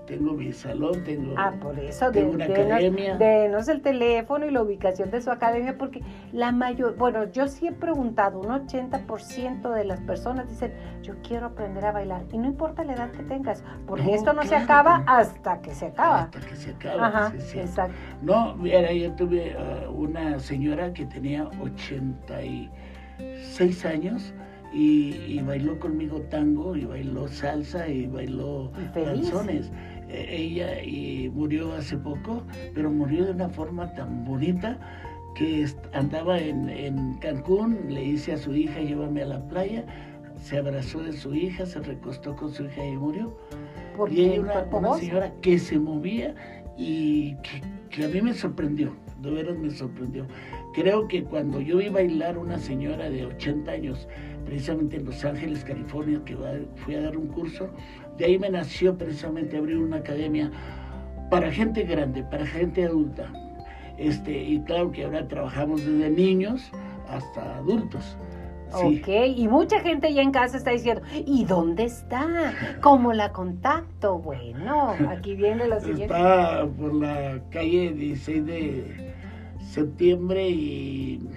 tengo 0.07 0.33
mi 0.33 0.53
salón, 0.53 1.05
tengo, 1.05 1.35
ah, 1.37 1.53
por 1.61 1.79
eso, 1.79 2.11
tengo 2.11 2.33
una 2.33 2.47
academia. 2.47 3.17
Denos 3.17 3.69
el 3.69 3.83
teléfono 3.83 4.47
y 4.47 4.51
la 4.51 4.63
ubicación 4.63 5.11
de 5.11 5.21
su 5.21 5.31
academia, 5.31 5.77
porque 5.77 6.03
la 6.33 6.53
mayor, 6.53 6.97
bueno, 6.97 7.31
yo 7.31 7.47
sí 7.49 7.67
he 7.67 7.73
preguntado, 7.73 8.41
un 8.41 8.47
80% 8.47 9.71
de 9.73 9.85
las 9.85 10.01
personas 10.01 10.49
dicen, 10.49 10.73
yo 11.03 11.13
quiero 11.23 11.45
aprender 11.47 11.85
a 11.85 11.93
bailar, 11.93 12.25
y 12.33 12.39
no 12.39 12.47
importa 12.47 12.83
la 12.85 12.95
edad 12.95 13.11
que 13.11 13.25
tengas, 13.25 13.63
porque 13.87 14.15
esto 14.15 14.33
no 14.33 14.45
se 14.45 14.57
acaba 14.57 15.03
hasta 15.07 15.61
que 15.61 15.75
se 15.75 15.87
acaba. 15.87 16.23
Hasta 16.23 16.41
que 16.41 16.57
se 16.57 16.71
acaba, 16.71 17.07
Ajá, 17.07 17.33
exacto. 17.37 17.95
No, 18.23 18.57
mira, 18.57 18.91
yo 18.93 19.13
tuve 19.13 19.55
uh, 19.57 19.91
una 19.91 20.39
señora 20.39 20.93
que 20.93 21.07
tenía 21.07 21.49
86 21.61 23.85
años, 23.85 24.33
y, 24.73 25.41
bailó 25.41 25.79
conmigo 25.79 26.21
tango 26.23 26.77
y 26.77 26.85
bailó 26.85 27.29
salsa 27.29 27.89
y 27.89 28.07
bailó 28.07 28.73
canciones. 28.93 29.71
Ella 30.09 30.83
y 30.83 31.31
murió 31.35 31.73
hace 31.75 31.97
poco, 31.97 32.43
pero 32.75 32.91
murió 32.91 33.25
de 33.25 33.33
una 33.33 33.49
forma 33.49 33.93
tan 33.95 34.25
bonita 34.25 34.79
que 35.35 35.67
andaba 35.93 36.39
en, 36.39 37.15
Cancún, 37.21 37.79
le 37.89 38.01
dice 38.01 38.33
a 38.33 38.39
su 38.39 38.55
hija, 38.55 38.81
llévame 38.81 39.23
a 39.23 39.27
la 39.27 39.49
playa, 39.49 39.85
se 40.41 40.59
abrazó 40.59 41.03
de 41.03 41.13
su 41.13 41.35
hija, 41.35 41.67
se 41.67 41.81
recostó 41.81 42.35
con 42.35 42.53
su 42.53 42.65
hija 42.65 42.85
y 42.85 42.97
murió. 42.97 43.37
Porque 43.97 44.15
y 44.15 44.21
hay 44.25 44.33
el 44.35 44.41
una, 44.41 44.67
una 44.73 44.95
señora 44.95 45.33
que 45.43 45.59
se 45.59 45.79
movía 45.79 46.35
y 46.79 47.35
que, 47.37 47.63
que 47.91 48.05
a 48.05 48.09
mí 48.09 48.23
me 48.23 48.33
sorprendió, 48.33 48.95
de 49.21 49.31
veras 49.31 49.59
me 49.59 49.71
sorprendió. 49.71 50.27
Creo 50.75 51.09
que 51.09 51.25
cuando 51.25 51.61
yo 51.61 51.79
vi 51.79 51.89
bailar 51.89 52.39
una 52.39 52.59
señora 52.59 53.09
de 53.11 53.27
80 53.27 53.71
años, 53.71 54.09
precisamente 54.45 54.97
en 54.97 55.07
Los 55.07 55.25
Ángeles, 55.25 55.65
California, 55.65 56.21
que 56.25 56.37
fui 56.77 56.95
a 56.95 57.03
dar 57.03 57.17
un 57.17 57.27
curso, 57.29 57.69
de 58.17 58.25
ahí 58.25 58.39
me 58.39 58.51
nació 58.51 58.97
precisamente 58.97 59.57
abrir 59.57 59.79
una 59.79 59.99
academia 59.99 60.51
para 61.31 61.51
gente 61.51 61.83
grande, 61.83 62.23
para 62.23 62.47
gente 62.47 62.85
adulta. 62.85 63.31
Este, 63.99 64.33
y 64.43 64.61
claro 64.61 64.93
que 64.93 65.05
ahora 65.05 65.27
trabajamos 65.27 65.85
desde 65.85 66.11
niños 66.11 66.71
hasta 67.09 67.57
adultos. 67.57 68.17
Sí. 68.81 69.01
Ok, 69.01 69.09
y 69.37 69.49
mucha 69.49 69.81
gente 69.81 70.13
ya 70.13 70.23
en 70.23 70.33
casa 70.33 70.57
está 70.57 70.73
diciendo, 70.73 71.01
¿y 71.15 71.45
dónde 71.45 71.85
está? 71.85 72.53
¿Cómo 72.81 73.13
la 73.13 73.33
contacto? 73.33 74.19
Bueno, 74.19 74.95
aquí 75.09 75.37
viene 75.37 75.69
lo 75.69 75.79
siguiente. 75.79 76.05
Está 76.07 76.67
por 76.67 76.95
la 76.95 77.41
calle 77.51 77.93
16 77.93 78.47
de 78.47 79.15
septiembre 79.61 80.49
y... 80.51 81.29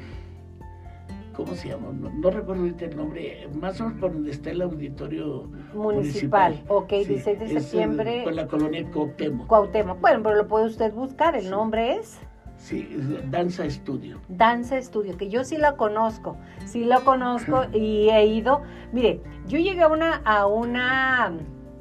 ¿Cómo 1.39 1.55
se 1.55 1.69
llama? 1.69 1.93
No, 1.93 2.09
no 2.09 2.31
recuerdo 2.31 2.63
ahorita 2.63 2.85
el 2.85 2.97
nombre. 2.97 3.47
Más 3.59 3.79
o 3.79 3.85
menos 3.85 3.99
por 4.01 4.11
donde 4.11 4.31
está 4.31 4.51
el 4.51 4.61
auditorio 4.61 5.49
Municipal, 5.73 6.61
ok, 6.67 6.89
Sí, 6.89 7.05
16 7.05 7.39
de 7.39 7.45
es, 7.45 7.51
septiembre, 7.63 8.23
Con 8.25 8.35
la 8.35 8.45
colonia 8.45 8.85
Cuauhtémoc. 8.91 9.47
Cuauhtémoc. 9.47 10.01
Bueno, 10.01 10.21
pero 10.21 10.35
lo 10.35 10.47
puede 10.49 10.65
usted 10.65 10.91
buscar, 10.93 11.37
el 11.37 11.49
nombre 11.49 11.95
es 11.95 12.19
Sí, 12.57 12.89
Danza 13.31 13.63
Estudio. 13.63 14.19
Danza 14.27 14.77
Estudio, 14.77 15.15
que 15.15 15.29
yo 15.29 15.45
sí 15.45 15.55
lo 15.57 15.77
conozco, 15.77 16.35
sí 16.65 16.83
lo 16.83 17.05
conozco 17.05 17.63
y 17.73 18.09
he 18.09 18.25
ido. 18.25 18.63
Mire, 18.91 19.21
yo 19.47 19.57
llegué 19.59 19.81
a 19.81 19.87
una, 19.87 20.17
a 20.25 20.45
una, 20.45 21.31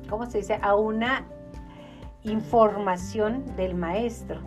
¿cómo 0.09 0.27
se 0.27 0.39
dice? 0.39 0.61
A 0.63 0.77
una 0.77 1.27
información 2.23 3.45
del 3.57 3.75
maestro. 3.75 4.41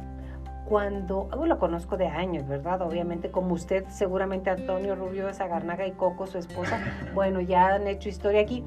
Cuando, 0.72 1.28
oh, 1.34 1.46
lo 1.48 1.60
conozco 1.60 1.98
de 1.98 2.08
años, 2.08 2.48
¿verdad? 2.48 2.82
Obviamente, 2.82 3.30
como 3.30 3.56
usted, 3.56 3.84
seguramente 3.90 4.50
Antonio 4.50 4.96
Rubio 4.96 5.28
de 5.28 5.34
Zagarnaga 5.34 5.86
y 5.86 5.92
Coco, 5.92 6.28
su 6.28 6.38
esposa, 6.38 6.80
bueno, 7.14 7.42
ya 7.42 7.76
han 7.76 7.88
hecho 7.88 8.08
historia 8.08 8.40
aquí, 8.40 8.64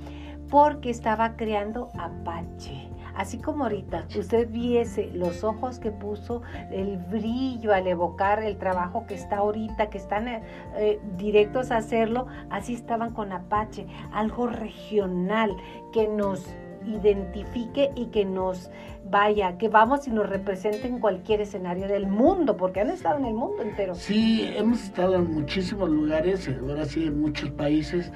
porque 0.51 0.91
estaba 0.91 1.35
creando 1.35 1.89
Apache. 1.99 2.91
Así 3.15 3.39
como 3.39 3.65
ahorita 3.65 4.07
usted 4.19 4.51
viese 4.51 5.13
los 5.15 5.45
ojos 5.45 5.79
que 5.79 5.93
puso, 5.93 6.43
el 6.71 6.99
brillo 6.99 7.73
al 7.73 7.87
evocar 7.87 8.43
el 8.43 8.59
trabajo 8.59 9.07
que 9.07 9.15
está 9.15 9.39
ahorita, 9.39 9.89
que 9.89 9.97
están 9.97 10.29
eh, 10.29 10.43
eh, 10.77 11.01
directos 11.17 11.71
a 11.71 11.79
hacerlo, 11.79 12.27
así 12.51 12.75
estaban 12.75 13.15
con 13.15 13.33
Apache, 13.33 13.87
algo 14.13 14.47
regional 14.47 15.57
que 15.91 16.07
nos 16.07 16.55
identifique 16.87 17.91
y 17.95 18.07
que 18.07 18.25
nos 18.25 18.71
vaya, 19.11 19.59
que 19.59 19.69
vamos 19.69 20.07
y 20.09 20.11
nos 20.11 20.29
represente 20.29 20.87
en 20.87 20.99
cualquier 20.99 21.41
escenario 21.41 21.89
del 21.89 22.07
mundo, 22.07 22.57
porque 22.57 22.81
han 22.81 22.91
estado 22.91 23.19
en 23.19 23.27
el 23.27 23.35
mundo 23.35 23.63
entero. 23.63 23.95
Sí, 23.95 24.51
hemos 24.57 24.85
estado 24.85 25.17
en 25.17 25.33
muchísimos 25.33 25.89
lugares, 25.91 26.49
ahora 26.61 26.85
sí 26.85 27.05
en 27.05 27.21
muchos 27.21 27.51
países, 27.51 28.13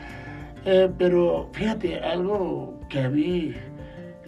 eh, 0.65 0.91
pero 0.99 1.49
fíjate, 1.53 2.01
algo 2.01 2.79
que 2.89 3.01
a 3.01 3.09
mí 3.09 3.55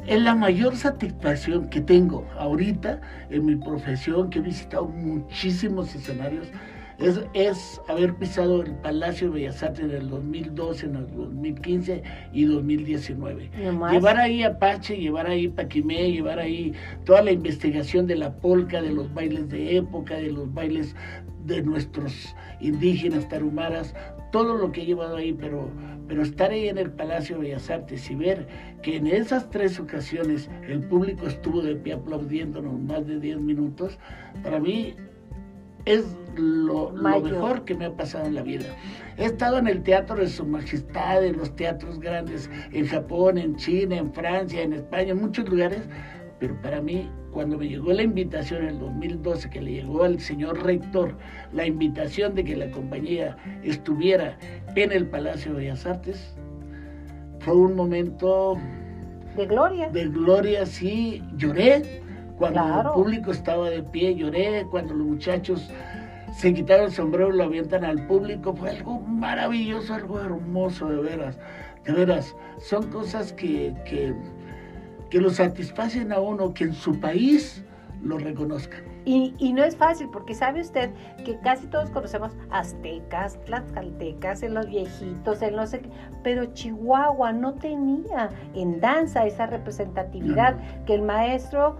es 0.06 0.20
la 0.20 0.34
mayor 0.34 0.76
satisfacción 0.76 1.68
que 1.68 1.80
tengo 1.80 2.26
ahorita 2.38 3.00
en 3.30 3.44
mi 3.44 3.56
profesión, 3.56 4.30
que 4.30 4.38
he 4.38 4.42
visitado 4.42 4.86
muchísimos 4.86 5.94
escenarios, 5.94 6.48
es, 7.00 7.20
es 7.32 7.80
haber 7.88 8.14
pisado 8.14 8.62
el 8.62 8.72
Palacio 8.76 9.28
de 9.28 9.40
Bellas 9.40 9.62
Artes 9.62 9.84
en 9.84 9.90
el 9.90 10.10
2012, 10.10 10.86
en 10.86 10.96
el 10.96 11.16
2015 11.16 12.02
y 12.32 12.44
2019. 12.44 13.50
Nomás. 13.64 13.92
Llevar 13.92 14.18
ahí 14.18 14.42
Apache, 14.42 14.96
llevar 14.96 15.26
ahí 15.26 15.48
Paquimé, 15.48 16.12
llevar 16.12 16.38
ahí 16.38 16.72
toda 17.04 17.22
la 17.22 17.32
investigación 17.32 18.06
de 18.06 18.16
la 18.16 18.34
polca, 18.36 18.82
de 18.82 18.92
los 18.92 19.12
bailes 19.14 19.48
de 19.48 19.76
época, 19.76 20.16
de 20.16 20.30
los 20.30 20.52
bailes 20.52 20.94
de 21.46 21.62
nuestros 21.62 22.36
indígenas 22.60 23.28
tarumaras, 23.28 23.94
todo 24.30 24.54
lo 24.56 24.70
que 24.70 24.82
he 24.82 24.86
llevado 24.86 25.16
ahí, 25.16 25.32
pero, 25.32 25.70
pero 26.06 26.22
estar 26.22 26.50
ahí 26.50 26.68
en 26.68 26.78
el 26.78 26.90
Palacio 26.90 27.36
de 27.36 27.42
Bellas 27.42 27.70
Artes 27.70 28.10
y 28.10 28.14
ver 28.14 28.46
que 28.82 28.96
en 28.96 29.06
esas 29.06 29.48
tres 29.50 29.80
ocasiones 29.80 30.50
el 30.68 30.80
público 30.80 31.26
estuvo 31.26 31.62
de 31.62 31.76
pie 31.76 31.94
aplaudiéndonos 31.94 32.78
más 32.78 33.06
de 33.06 33.18
10 33.18 33.38
minutos, 33.40 33.98
para 34.42 34.60
mí 34.60 34.94
es 35.84 36.04
lo, 36.36 36.90
mejor 36.90 37.64
que 37.64 37.74
me 37.74 37.86
ha 37.86 37.96
pasado 37.96 38.26
en 38.26 38.34
la 38.34 38.42
vida. 38.42 38.66
He 39.16 39.24
estado 39.24 39.58
en 39.58 39.66
el 39.66 39.82
Teatro 39.82 40.16
de 40.16 40.28
Su 40.28 40.44
Majestad, 40.46 41.24
en 41.24 41.36
los 41.36 41.54
teatros 41.56 42.00
grandes, 42.00 42.50
en 42.72 42.86
Japón, 42.86 43.38
en 43.38 43.56
China, 43.56 43.96
en 43.96 44.12
Francia, 44.12 44.62
en 44.62 44.72
España, 44.72 45.10
en 45.12 45.20
muchos 45.20 45.48
lugares, 45.48 45.82
pero 46.38 46.60
para 46.62 46.80
mí, 46.80 47.10
cuando 47.32 47.58
me 47.58 47.68
llegó 47.68 47.92
la 47.92 48.02
invitación 48.02 48.62
en 48.62 48.68
el 48.70 48.78
2012, 48.78 49.50
que 49.50 49.60
le 49.60 49.72
llegó 49.72 50.04
al 50.04 50.18
señor 50.20 50.62
rector 50.62 51.16
la 51.52 51.66
invitación 51.66 52.34
de 52.34 52.44
que 52.44 52.56
la 52.56 52.70
compañía 52.70 53.36
estuviera 53.62 54.38
en 54.74 54.92
el 54.92 55.06
Palacio 55.06 55.52
de 55.52 55.58
Bellas 55.58 55.84
Artes, 55.84 56.34
fue 57.40 57.54
un 57.54 57.74
momento 57.74 58.56
De 59.36 59.46
gloria. 59.46 59.88
de 59.90 60.08
gloria, 60.08 60.64
sí, 60.64 61.22
lloré 61.36 62.02
cuando 62.40 62.62
Claro. 62.62 62.88
el 62.88 62.94
público 62.94 63.30
estaba 63.32 63.68
de 63.68 63.82
pie, 63.82 64.14
lloré 64.16 64.66
cuando 64.70 64.94
los 64.94 65.06
muchachos 65.06 65.70
se 66.32 66.54
quitaron 66.54 66.86
el 66.86 66.92
sombrero 66.92 67.34
y 67.34 67.36
lo 67.36 67.44
avientan 67.44 67.84
al 67.84 68.06
público, 68.06 68.54
fue 68.54 68.70
algo 68.70 68.98
maravilloso, 69.00 69.92
algo 69.92 70.18
hermoso, 70.20 70.88
de 70.88 71.02
veras, 71.02 71.38
de 71.84 71.92
veras, 71.92 72.34
son 72.58 72.90
cosas 72.90 73.34
que, 73.34 73.74
que, 73.84 74.14
que 75.10 75.20
lo 75.20 75.28
satisfacen 75.28 76.12
a 76.12 76.18
uno, 76.20 76.54
que 76.54 76.64
en 76.64 76.72
su 76.72 76.98
país 76.98 77.62
lo 78.02 78.16
reconozcan. 78.16 78.80
Y, 79.04 79.34
y 79.38 79.52
no 79.52 79.62
es 79.62 79.76
fácil, 79.76 80.08
porque 80.10 80.34
sabe 80.34 80.62
usted 80.62 80.90
que 81.24 81.38
casi 81.40 81.66
todos 81.66 81.90
conocemos 81.90 82.32
aztecas, 82.50 83.38
tlaxcaltecas, 83.44 84.42
en 84.42 84.54
los 84.54 84.66
viejitos, 84.66 85.42
en 85.42 85.56
no 85.56 85.66
sé 85.66 85.80
qué, 85.80 85.90
pero 86.22 86.46
Chihuahua 86.46 87.32
no 87.32 87.52
tenía 87.54 88.30
en 88.54 88.80
danza 88.80 89.26
esa 89.26 89.44
representatividad 89.46 90.56
que 90.86 90.94
el 90.94 91.02
maestro 91.02 91.76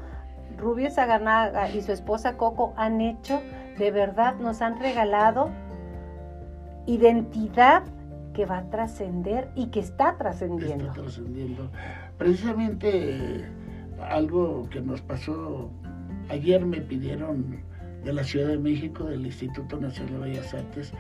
Rubio 0.61 0.91
Saganaga 0.91 1.71
y 1.71 1.83
su 1.83 1.93
esposa 1.93 2.37
Coco 2.37 2.75
han 2.77 3.01
hecho, 3.01 3.41
de 3.79 3.91
verdad 3.91 4.37
nos 4.37 4.63
han 4.63 4.79
regalado 4.79 5.51
identidad 6.87 7.85
que 8.35 8.47
va 8.47 8.59
a 8.59 8.71
trascender 8.71 9.51
y 9.55 9.67
que 9.67 9.81
está 9.81 10.17
trascendiendo. 10.17 10.87
está 10.87 11.01
trascendiendo. 11.03 11.71
Precisamente 12.19 12.91
eh, 12.93 13.45
algo 14.09 14.69
que 14.71 14.81
nos 14.81 15.01
pasó 15.01 15.71
ayer 16.29 16.65
me 16.65 16.81
pidieron 16.81 17.63
de 18.05 18.13
la 18.13 18.25
Ciudad 18.25 18.49
de 18.49 18.59
México, 18.59 19.05
del 19.05 19.27
Instituto 19.27 19.79
Nacional 19.79 20.23
de 20.23 20.31
Bellas 20.31 20.55
Artes, 20.55 20.93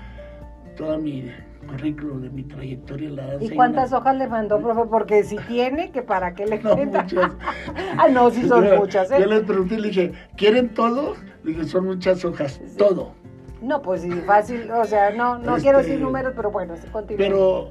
toda 0.80 0.96
mi 0.96 1.30
currículum 1.68 2.22
de 2.22 2.30
mi 2.30 2.42
trayectoria 2.42 3.08
en 3.10 3.16
la 3.16 3.26
danza. 3.26 3.44
¿Y 3.44 3.50
cuántas 3.50 3.92
hojas 3.92 4.16
le 4.16 4.26
mandó, 4.26 4.58
profe? 4.60 4.88
Porque 4.88 5.22
si 5.24 5.36
tiene, 5.46 5.90
que 5.90 6.00
para 6.02 6.34
qué 6.34 6.46
le 6.46 6.58
No, 6.62 6.74
cuenta. 6.74 7.02
muchas. 7.02 7.32
ah, 7.98 8.08
no, 8.08 8.30
sí 8.30 8.48
son 8.48 8.64
Yo- 8.64 8.76
muchas, 8.78 9.10
¿eh? 9.10 9.18
Yo 9.20 9.26
les 9.26 9.40
pregunté 9.42 9.74
y 9.74 9.78
le 9.78 9.88
dije, 9.88 10.12
¿quieren 10.36 10.70
todo? 10.70 11.14
Le 11.44 11.52
dije, 11.52 11.64
son 11.64 11.84
muchas 11.84 12.24
hojas, 12.24 12.60
Sí. 12.66 12.76
todo. 12.78 13.12
No, 13.60 13.82
pues 13.82 14.00
sí, 14.00 14.10
fácil, 14.26 14.70
o 14.70 14.84
sea, 14.86 15.10
no, 15.10 15.36
no 15.38 15.50
Este, 15.56 15.64
quiero 15.64 15.78
decir 15.78 16.00
números, 16.00 16.32
pero 16.34 16.50
bueno, 16.50 16.72
continúa. 16.92 17.18
Pero 17.18 17.68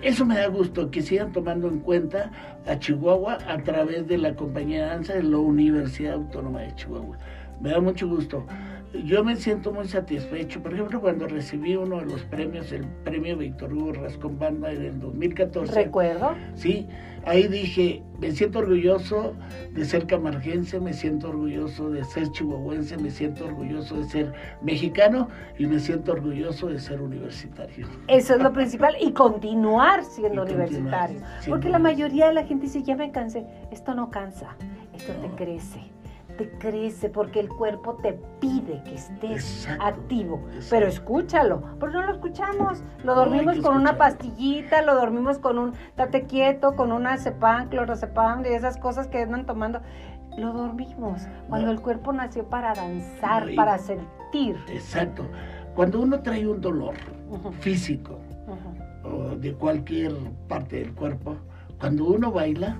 eso 0.00 0.24
me 0.24 0.36
da 0.38 0.46
gusto, 0.46 0.90
que 0.90 1.02
sigan 1.02 1.30
tomando 1.30 1.68
en 1.68 1.80
cuenta 1.80 2.30
a 2.66 2.78
Chihuahua 2.78 3.36
a 3.46 3.58
través 3.58 4.08
de 4.08 4.16
la 4.16 4.34
compañía 4.34 4.84
de 4.84 4.88
danza 4.88 5.12
de 5.12 5.24
la 5.24 5.36
Universidad 5.36 6.14
Autónoma 6.14 6.62
de 6.62 6.74
Chihuahua. 6.74 7.18
Me 7.60 7.70
da 7.70 7.80
mucho 7.80 8.08
gusto. 8.08 8.46
Yo 9.02 9.24
me 9.24 9.34
siento 9.34 9.72
muy 9.72 9.88
satisfecho. 9.88 10.62
Por 10.62 10.72
ejemplo, 10.72 11.00
cuando 11.00 11.26
recibí 11.26 11.74
uno 11.74 11.98
de 11.98 12.06
los 12.06 12.22
premios, 12.24 12.70
el 12.70 12.86
premio 13.04 13.36
Víctor 13.36 13.72
Hugo 13.74 13.92
Rascón 13.92 14.38
Banda 14.38 14.70
en 14.70 14.82
el 14.82 15.00
2014. 15.00 15.72
Recuerdo, 15.74 16.34
Sí, 16.54 16.86
ahí 17.24 17.48
dije, 17.48 18.02
me 18.20 18.30
siento 18.30 18.60
orgulloso 18.60 19.34
de 19.72 19.84
ser 19.84 20.06
camarguense, 20.06 20.78
me 20.78 20.92
siento 20.92 21.30
orgulloso 21.30 21.90
de 21.90 22.04
ser 22.04 22.30
chihuahuense, 22.30 22.96
me 22.98 23.10
siento 23.10 23.46
orgulloso 23.46 23.96
de 23.96 24.04
ser 24.04 24.32
mexicano 24.62 25.28
y 25.58 25.66
me 25.66 25.80
siento 25.80 26.12
orgulloso 26.12 26.68
de 26.68 26.78
ser 26.78 27.00
universitario. 27.00 27.86
eso 28.06 28.34
es 28.34 28.40
lo 28.42 28.52
principal, 28.52 28.94
y 29.00 29.12
continuar 29.12 30.04
siendo 30.04 30.44
Y 30.44 30.46
continuar 30.46 30.66
universitario. 30.68 31.20
siendo 31.40 31.50
Porque 31.50 31.68
la 31.68 31.80
mayoría 31.80 32.28
de 32.28 32.34
la 32.34 32.44
gente 32.44 32.66
dice, 32.66 32.82
ya 32.84 32.94
me 32.96 33.10
cansé, 33.10 33.44
esto 33.72 33.94
no 33.94 34.10
cansa, 34.10 34.56
esto 34.94 35.12
te 35.14 35.28
crece. 35.30 35.80
Te 36.38 36.50
crece 36.58 37.08
porque 37.10 37.38
el 37.38 37.48
cuerpo 37.48 37.94
te 38.02 38.14
pide 38.40 38.82
que 38.84 38.94
estés 38.96 39.30
Exacto, 39.66 39.84
activo. 39.84 40.40
exacto. 40.48 40.66
Pero 40.70 40.86
escúchalo, 40.88 41.62
porque 41.78 41.94
no 41.94 42.02
lo 42.02 42.12
escuchamos. 42.12 42.82
Lo 43.04 43.14
dormimos 43.14 43.58
con 43.60 43.76
una 43.76 43.96
pastillita, 43.96 44.82
lo 44.82 44.94
dormimos 44.96 45.38
con 45.38 45.58
un 45.58 45.74
tate 45.94 46.24
quieto, 46.24 46.74
con 46.74 46.90
una 46.90 47.16
cepam, 47.18 47.68
clorocepam, 47.68 48.42
de 48.42 48.56
esas 48.56 48.76
cosas 48.78 49.06
que 49.06 49.22
andan 49.22 49.46
tomando. 49.46 49.80
Lo 50.36 50.52
dormimos 50.52 51.22
cuando 51.48 51.66
No. 51.68 51.72
el 51.72 51.80
cuerpo 51.80 52.12
nació 52.12 52.44
para 52.48 52.74
danzar, 52.74 53.44
No, 53.46 53.52
y- 53.52 53.56
para 53.56 53.78
sentir. 53.78 54.56
Exacto. 54.68 55.24
Cuando 55.76 56.00
uno 56.00 56.20
trae 56.20 56.46
un 56.48 56.60
dolor 56.60 56.94
físico 57.60 58.18
o 59.04 59.36
de 59.36 59.54
cualquier 59.54 60.12
parte 60.48 60.76
del 60.80 60.92
cuerpo, 60.94 61.36
cuando 61.78 62.06
uno 62.06 62.32
baila, 62.32 62.76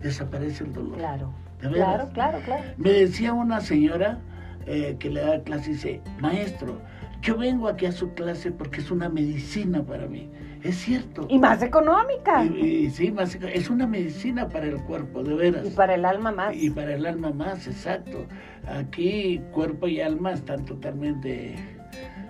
desaparece 0.00 0.64
el 0.64 0.72
dolor. 0.72 0.96
Claro. 0.96 1.30
Claro, 1.58 2.08
claro, 2.12 2.38
claro. 2.44 2.62
Me 2.76 2.90
decía 2.90 3.32
una 3.32 3.60
señora 3.60 4.18
eh, 4.66 4.96
que 4.98 5.10
le 5.10 5.20
da 5.20 5.42
clase, 5.42 5.70
dice, 5.72 6.00
maestro, 6.20 6.80
yo 7.22 7.36
vengo 7.36 7.68
aquí 7.68 7.86
a 7.86 7.92
su 7.92 8.12
clase 8.14 8.50
porque 8.52 8.80
es 8.80 8.90
una 8.90 9.08
medicina 9.08 9.82
para 9.82 10.06
mí. 10.06 10.28
Es 10.62 10.76
cierto. 10.76 11.26
Y 11.28 11.38
más 11.38 11.62
económica. 11.62 12.44
Y- 12.44 12.86
y 12.86 12.90
sí, 12.90 13.12
más, 13.12 13.36
es 13.36 13.70
una 13.70 13.86
medicina 13.86 14.48
para 14.48 14.66
el 14.66 14.82
cuerpo, 14.82 15.22
de 15.22 15.34
veras. 15.34 15.66
Y 15.66 15.70
para 15.70 15.94
el 15.94 16.04
alma 16.04 16.32
más. 16.32 16.56
Y 16.56 16.70
para 16.70 16.94
el 16.94 17.06
alma 17.06 17.30
más, 17.30 17.66
exacto. 17.68 18.26
Aquí 18.66 19.40
cuerpo 19.52 19.86
y 19.86 20.00
alma 20.00 20.32
están 20.32 20.64
totalmente 20.64 21.54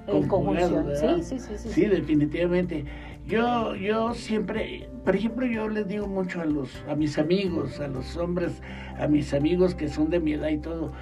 en 0.06 0.28
conjunción. 0.28 0.86
Sí, 0.96 1.22
sí, 1.22 1.38
sí, 1.38 1.52
sí. 1.56 1.68
Sí, 1.70 1.86
definitivamente. 1.86 2.84
Yo, 3.26 3.74
yo 3.74 4.14
siempre, 4.14 4.88
por 5.04 5.16
ejemplo, 5.16 5.46
yo 5.46 5.68
les 5.68 5.88
digo 5.88 6.06
mucho 6.06 6.40
a 6.40 6.44
los, 6.44 6.84
a 6.88 6.94
mis 6.94 7.18
amigos, 7.18 7.80
a 7.80 7.88
los 7.88 8.16
hombres, 8.16 8.62
a 9.00 9.08
mis 9.08 9.34
amigos 9.34 9.74
que 9.74 9.88
son 9.88 10.10
de 10.10 10.20
mi 10.20 10.34
edad 10.34 10.48
y 10.50 10.58
todo, 10.58 10.92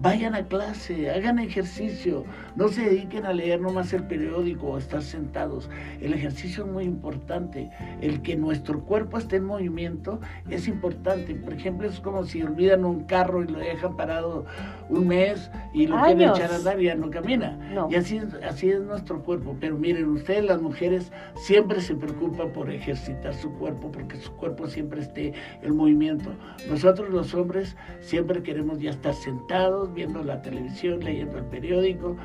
vayan 0.00 0.34
a 0.34 0.46
clase, 0.46 1.10
hagan 1.10 1.38
ejercicio, 1.38 2.24
no 2.56 2.68
se 2.68 2.82
dediquen 2.82 3.26
a 3.26 3.32
leer 3.32 3.60
nomás 3.60 3.92
el 3.92 4.04
periódico 4.04 4.68
o 4.68 4.78
estar 4.78 5.02
sentados. 5.02 5.68
El 6.00 6.14
ejercicio 6.14 6.64
es 6.64 6.70
muy 6.70 6.84
importante. 6.84 7.70
El 8.00 8.22
que 8.22 8.36
nuestro 8.36 8.80
cuerpo 8.80 9.18
esté 9.18 9.36
en 9.36 9.44
movimiento 9.44 10.20
es 10.48 10.68
importante. 10.68 11.34
Por 11.34 11.52
ejemplo, 11.52 11.88
es 11.88 12.00
como 12.00 12.24
si 12.24 12.42
olvidan 12.42 12.84
un 12.84 13.04
carro 13.04 13.42
y 13.42 13.48
lo 13.48 13.58
dejan 13.58 13.96
parado 13.96 14.46
un 14.88 15.06
mes 15.06 15.50
y 15.72 15.86
lo 15.86 16.00
quieren 16.02 16.30
echar 16.30 16.50
a 16.52 16.56
andar 16.56 16.80
y 16.80 16.86
ya 16.86 16.94
no 16.94 17.10
camina. 17.10 17.56
No. 17.72 17.88
Y 17.90 17.96
así 17.96 18.16
es, 18.16 18.34
así 18.42 18.70
es 18.70 18.80
nuestro 18.80 19.22
cuerpo. 19.22 19.56
Pero 19.60 19.76
miren, 19.76 20.08
ustedes 20.08 20.44
las 20.44 20.62
mujeres 20.62 21.12
siempre 21.36 21.80
se 21.80 21.94
preocupan 21.94 22.52
por 22.52 22.70
ejercitar 22.70 23.34
su 23.34 23.52
cuerpo, 23.58 23.90
porque 23.92 24.16
su 24.16 24.32
cuerpo 24.32 24.66
siempre 24.66 25.02
esté 25.02 25.34
en 25.62 25.76
movimiento. 25.76 26.30
Nosotros 26.68 27.10
los 27.10 27.34
hombres 27.34 27.76
siempre 28.00 28.42
queremos 28.42 28.80
ya 28.80 28.90
estar 28.90 29.14
sentados, 29.14 29.89
viendo 29.94 30.22
la 30.24 30.40
televisión, 30.42 31.00
leyendo 31.00 31.38
el 31.38 31.44
periódico 31.44 32.16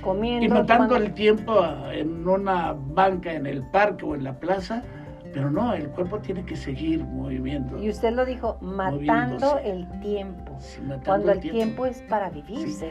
Comiendo. 0.00 0.44
y 0.44 0.48
matando 0.48 0.86
tomando- 0.88 0.96
el 0.96 1.14
tiempo 1.14 1.64
en 1.92 2.26
una 2.28 2.74
banca, 2.74 3.32
en 3.32 3.46
el 3.46 3.62
parque 3.64 4.04
o 4.04 4.14
en 4.14 4.24
la 4.24 4.34
plaza. 4.38 4.82
Pero 5.32 5.50
no, 5.50 5.74
el 5.74 5.88
cuerpo 5.90 6.18
tiene 6.20 6.44
que 6.46 6.56
seguir 6.56 7.04
movimiento. 7.04 7.78
Y 7.82 7.90
usted 7.90 8.12
lo 8.14 8.24
dijo, 8.24 8.56
matando 8.62 9.58
el 9.62 9.86
tiempo. 10.00 10.56
Sí, 10.60 10.80
matando 10.80 11.04
Cuando 11.04 11.32
el 11.32 11.40
tiempo. 11.40 11.84
es 11.84 12.00
para 12.08 12.30
vivirse. 12.30 12.88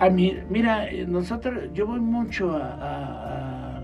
A 0.00 0.10
mí, 0.10 0.36
mira, 0.50 0.88
eh, 0.90 1.06
nosotros, 1.06 1.70
yo 1.72 1.86
voy 1.86 2.00
mucho 2.00 2.56
a, 2.56 3.82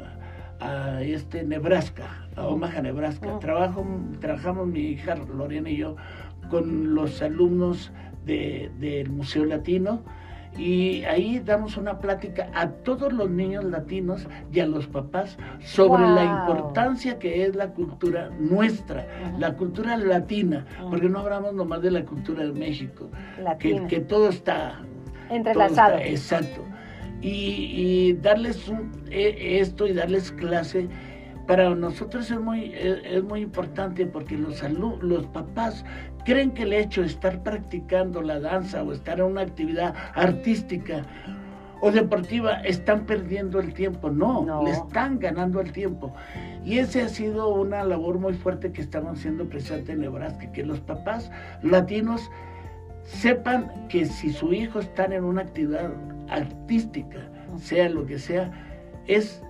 a- 0.61 1.02
este 1.02 1.42
Nebraska, 1.44 2.04
a 2.37 2.46
Omaha, 2.46 2.80
Nebraska. 2.82 3.38
Trabajo, 3.40 3.84
trabajamos 4.20 4.66
mi 4.66 4.80
hija 4.80 5.14
Lorena 5.16 5.68
y 5.70 5.76
yo 5.78 5.96
con 6.50 6.94
los 6.94 7.20
alumnos 7.22 7.92
de- 8.24 8.70
del 8.78 9.10
Museo 9.10 9.44
Latino. 9.44 10.02
Y 10.58 11.04
ahí 11.04 11.40
damos 11.40 11.78
una 11.78 11.98
plática 11.98 12.50
a 12.54 12.68
todos 12.68 13.10
los 13.10 13.30
niños 13.30 13.64
latinos 13.64 14.28
y 14.52 14.60
a 14.60 14.66
los 14.66 14.86
papás 14.86 15.38
sobre 15.60 16.02
la 16.02 16.24
importancia 16.24 17.18
que 17.18 17.46
es 17.46 17.56
la 17.56 17.68
cultura 17.68 18.28
nuestra, 18.38 19.06
la 19.38 19.54
cultura 19.54 19.96
latina, 19.96 20.66
porque 20.90 21.08
no 21.08 21.20
hablamos 21.20 21.54
nomás 21.54 21.80
de 21.80 21.90
la 21.90 22.04
cultura 22.04 22.44
de 22.44 22.52
México, 22.52 23.08
que, 23.88 24.00
todo 24.00 24.28
está 24.28 24.82
Entrelazado. 25.30 25.92
todo 25.92 26.00
está- 26.00 26.10
exacto. 26.36 26.60
Y, 27.22 27.28
y 27.30 28.12
darles 28.20 28.68
un- 28.68 28.90
e- 29.10 29.58
esto 29.60 29.86
y 29.86 29.94
darles 29.94 30.32
clase 30.32 30.86
para 31.46 31.75
nosotros 31.75 32.30
es 32.30 32.40
muy, 32.40 32.72
es, 32.75 32.99
es 33.04 33.25
muy 33.25 33.40
importante 33.40 34.06
porque 34.06 34.37
los, 34.37 34.62
los 35.02 35.26
papás 35.26 35.84
creen 36.25 36.52
que 36.52 36.62
el 36.62 36.72
hecho 36.72 37.00
de 37.00 37.08
estar 37.08 37.42
practicando 37.42 38.22
la 38.22 38.38
danza 38.40 38.82
o 38.82 38.92
estar 38.92 39.18
en 39.18 39.26
una 39.26 39.40
actividad 39.42 39.94
artística 40.14 41.04
o 41.80 41.90
deportiva 41.90 42.61
están 42.61 43.06
perdiendo 43.06 43.58
el 43.58 43.75
tiempo. 43.75 44.08
No, 44.08 44.44
No. 44.44 44.62
le 44.62 44.70
están 44.70 45.18
ganando 45.18 45.61
el 45.61 45.72
tiempo. 45.72 46.14
Y 46.64 46.78
esa 46.78 47.04
ha 47.04 47.08
sido 47.08 47.49
una 47.52 47.82
labor 47.84 48.18
muy 48.20 48.34
fuerte 48.34 48.70
que 48.70 48.81
estamos 48.83 49.18
haciendo 49.18 49.44
precisamente 49.48 49.92
en 49.92 50.00
Nebraska, 50.02 50.52
que 50.52 50.64
los 50.64 50.78
papás 50.81 51.31
latinos 51.62 52.31
sepan 53.02 53.88
que 53.88 54.07
si 54.07 54.33
su 54.33 54.52
hijo 54.52 54.78
está 54.78 55.07
en 55.07 55.24
una 55.24 55.42
actividad 55.42 55.90
artística, 56.28 57.18
sea 57.59 57.88
lo 57.88 58.07
que 58.07 58.18
sea, 58.20 58.50
es 59.09 59.42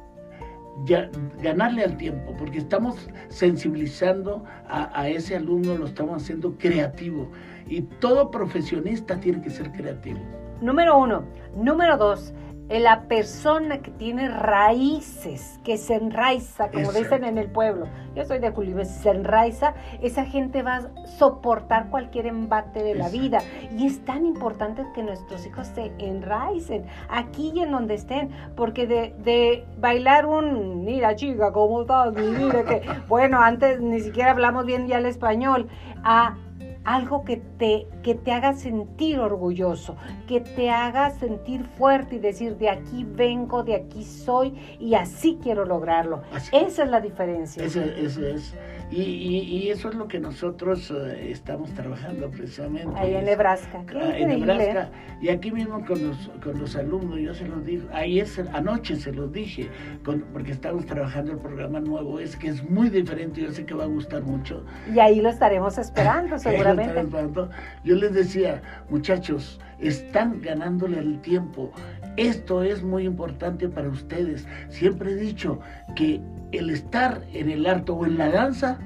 ganarle 1.41 1.85
al 1.85 1.97
tiempo, 1.97 2.35
porque 2.39 2.59
estamos 2.59 3.09
sensibilizando 3.29 4.45
a, 4.69 5.01
a 5.01 5.09
ese 5.09 5.37
alumno, 5.37 5.77
lo 5.77 5.87
estamos 5.87 6.23
haciendo 6.23 6.57
creativo. 6.59 7.31
Y 7.67 7.83
todo 7.83 8.31
profesionista 8.31 9.19
tiene 9.21 9.41
que 9.43 9.51
ser 9.51 9.71
creativo. 9.73 10.21
Número 10.61 10.99
uno. 10.99 11.25
Número 11.57 11.97
dos. 11.97 12.33
Eh, 12.69 12.81
La 12.81 13.03
persona 13.03 13.79
que 13.79 13.91
tiene 13.91 14.29
raíces, 14.29 15.61
que 15.65 15.77
se 15.77 15.95
enraiza, 15.95 16.71
como 16.71 16.93
dicen 16.93 17.25
en 17.25 17.39
el 17.39 17.51
pueblo. 17.51 17.87
Yo 18.15 18.25
soy 18.25 18.39
de 18.39 18.51
Julio, 18.51 18.85
se 18.85 19.11
enraiza, 19.11 19.75
esa 20.03 20.25
gente 20.25 20.63
va 20.63 20.77
a 20.77 21.07
soportar 21.07 21.89
cualquier 21.89 22.27
embate 22.27 22.83
de 22.83 22.95
la 22.95 23.09
vida. 23.09 23.41
Y 23.77 23.87
es 23.87 24.05
tan 24.05 24.27
importante 24.27 24.85
que 24.95 25.03
nuestros 25.03 25.47
hijos 25.47 25.69
se 25.69 25.93
enraicen 25.99 26.87
aquí 27.09 27.53
y 27.55 27.61
en 27.61 27.73
donde 27.73 27.95
estén, 27.95 28.31
porque 28.57 28.87
de, 28.87 29.15
de 29.19 29.65
bailar 29.79 30.27
un, 30.27 30.85
mira 30.85 31.15
chica, 31.15 31.53
¿cómo 31.53 31.83
estás? 31.83 32.13
Mira 32.15 32.65
que, 32.65 32.83
bueno, 33.09 33.41
antes 33.41 33.81
ni 33.81 34.01
siquiera 34.01 34.33
hablamos 34.33 34.67
bien 34.67 34.87
ya 34.87 34.99
el 34.99 35.07
español, 35.07 35.69
a 36.05 36.37
algo 36.85 37.25
que 37.25 37.37
te, 37.37 37.87
que 38.03 38.15
te 38.15 38.33
haga 38.33 38.55
sentir 38.55 39.19
orgulloso, 39.19 39.97
que 40.27 40.41
te 40.41 40.71
haga 40.71 41.11
sentir 41.11 41.65
fuerte 41.65 42.17
y 42.17 42.19
decir, 42.19 42.57
de 42.57 42.69
aquí 42.69 43.05
vengo, 43.05 43.63
de 43.63 43.75
aquí 43.77 44.05
soy 44.05 44.55
y 44.81 44.95
así 44.95 45.39
quiero 45.43 45.65
lograrlo. 45.65 46.23
Así. 46.33 46.55
Esa 46.57 46.85
es 46.85 46.91
la 46.91 47.01
diferencia. 47.01 47.65
Ese, 47.65 48.05
ese 48.05 48.35
es. 48.35 48.55
Y, 48.93 49.01
y- 49.01 49.39
y 49.57 49.69
eso 49.71 49.89
es 49.89 49.95
lo 49.95 50.07
que 50.07 50.21
nosotros 50.21 50.91
eh, 50.95 51.31
estamos 51.31 51.73
trabajando 51.73 52.31
precisamente. 52.31 52.93
Ahí 52.95 53.15
en 53.15 53.25
Nebraska. 53.25 53.83
Ah, 53.97 54.17
en. 54.19 54.29
Nebraska. 54.29 54.91
Y 55.23 55.31
aquí 55.31 55.51
mismo 55.51 55.83
con 55.87 56.07
los, 56.07 56.31
con 56.45 56.59
los 56.61 56.77
alumnos, 56.77 57.19
yo 57.19 57.33
se 57.33 57.49
los 57.49 57.65
digo, 57.65 57.89
ayer, 57.93 58.27
anoche 58.53 58.97
se 58.97 59.13
los 59.13 59.33
dije, 59.33 59.69
con- 60.05 60.21
porque 60.33 60.53
estamos 60.53 60.85
trabajando 60.85 61.33
el 61.33 61.39
programa 61.39 61.81
nuevo, 61.81 62.21
es 62.21 62.37
que 62.37 62.49
es 62.49 62.69
muy 62.69 62.91
diferente, 62.91 63.41
yo 63.41 63.51
sé 63.51 63.65
que 63.65 63.73
va 63.73 63.85
a 63.85 63.89
gustar 63.89 64.23
mucho. 64.25 64.63
Y 64.95 64.99
ahí 64.99 65.21
lo 65.23 65.31
estaremos 65.31 65.79
esperando, 65.79 66.39
seguramente. 66.39 67.01
esperando. 67.01 67.49
Yo 67.85 67.97
les 67.97 68.13
decía, 68.13 68.61
muchachos, 68.91 69.59
están 69.79 70.41
ganándole 70.43 70.99
el 70.99 71.21
tiempo. 71.23 71.73
Esto 72.17 72.63
es 72.63 72.83
muy 72.83 73.05
importante 73.05 73.69
para 73.69 73.89
ustedes. 73.89 74.47
Siempre 74.69 75.13
he 75.13 75.17
dicho 75.17 75.61
que 75.97 76.21
el 76.53 76.71
estar 76.71 77.23
en 77.33 77.51
el 77.51 77.67
arte 77.67 77.93
o 77.93 78.05
en 78.05 78.19
la 78.19 78.29
danza 78.31 78.79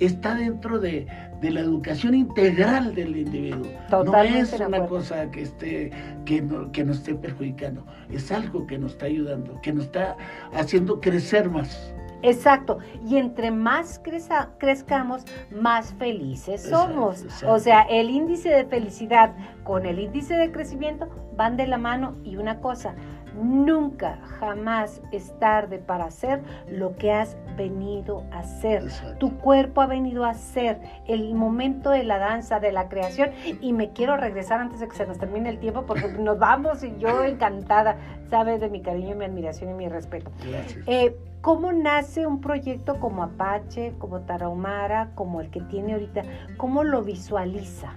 está 0.00 0.34
dentro 0.34 0.78
de, 0.78 1.06
de 1.40 1.50
la 1.50 1.60
educación 1.60 2.14
integral 2.14 2.94
del 2.94 3.16
individuo. 3.16 3.66
Totalmente 3.90 4.58
no 4.58 4.64
es 4.64 4.68
una 4.68 4.86
cosa 4.86 5.30
que 5.30 5.42
esté 5.42 5.90
que, 6.24 6.40
no- 6.40 6.70
que 6.72 6.84
nos 6.84 6.98
esté 6.98 7.14
perjudicando, 7.14 7.84
es 8.10 8.30
algo 8.32 8.66
que 8.66 8.78
nos 8.78 8.92
está 8.92 9.06
ayudando, 9.06 9.60
que 9.60 9.72
nos 9.72 9.84
está 9.84 10.16
haciendo 10.54 11.00
crecer 11.00 11.50
más. 11.50 11.94
Exacto. 12.22 12.78
Y 13.06 13.16
entre 13.18 13.50
más 13.50 14.00
creza- 14.02 14.50
crezcamos, 14.58 15.24
más 15.50 15.92
felices 15.94 16.64
Exacto, 16.64 16.92
somos. 16.92 17.22
exacto. 17.24 17.52
O 17.54 17.58
sea, 17.58 17.82
el 17.82 18.10
índice 18.10 18.48
de 18.48 18.64
felicidad 18.64 19.32
con 19.64 19.86
el 19.86 19.98
índice 19.98 20.34
de 20.36 20.50
crecimiento 20.52 21.08
van 21.36 21.56
de 21.56 21.66
la 21.66 21.78
mano. 21.78 22.14
Y 22.24 22.36
una 22.36 22.60
cosa, 22.60 22.94
nunca, 23.34 24.18
jamás 24.38 25.00
es 25.12 25.38
tarde 25.38 25.78
para 25.78 26.04
hacer 26.06 26.42
lo 26.68 26.96
que 26.96 27.12
has 27.12 27.36
venido 27.56 28.24
a 28.32 28.40
hacer. 28.40 28.82
Exacto. 28.82 29.16
Tu 29.18 29.38
cuerpo 29.38 29.80
ha 29.80 29.86
venido 29.86 30.24
a 30.24 30.30
hacer 30.30 30.80
el 31.06 31.34
momento 31.34 31.90
de 31.90 32.04
la 32.04 32.18
danza, 32.18 32.60
de 32.60 32.72
la 32.72 32.88
creación. 32.88 33.30
Y 33.60 33.72
me 33.72 33.90
quiero 33.90 34.16
regresar 34.16 34.60
antes 34.60 34.80
de 34.80 34.88
que 34.88 34.96
se 34.96 35.06
nos 35.06 35.18
termine 35.18 35.48
el 35.48 35.58
tiempo 35.58 35.84
porque 35.86 36.08
nos 36.08 36.38
vamos 36.38 36.82
y 36.84 36.96
yo 36.98 37.24
encantada, 37.24 37.96
sabes 38.30 38.60
de 38.60 38.68
mi 38.68 38.80
cariño, 38.82 39.16
mi 39.16 39.24
admiración 39.24 39.70
y 39.70 39.74
mi 39.74 39.88
respeto. 39.88 40.30
Gracias. 40.48 40.84
Eh, 40.86 41.16
¿Cómo 41.42 41.72
nace 41.72 42.24
un 42.26 42.40
proyecto 42.40 42.98
como 43.00 43.24
Apache, 43.24 43.94
como 43.98 44.20
Tarahumara, 44.20 45.10
como 45.16 45.40
el 45.40 45.50
que 45.50 45.60
tiene 45.62 45.94
ahorita? 45.94 46.22
¿Cómo 46.56 46.84
lo 46.84 47.02
visualiza? 47.02 47.92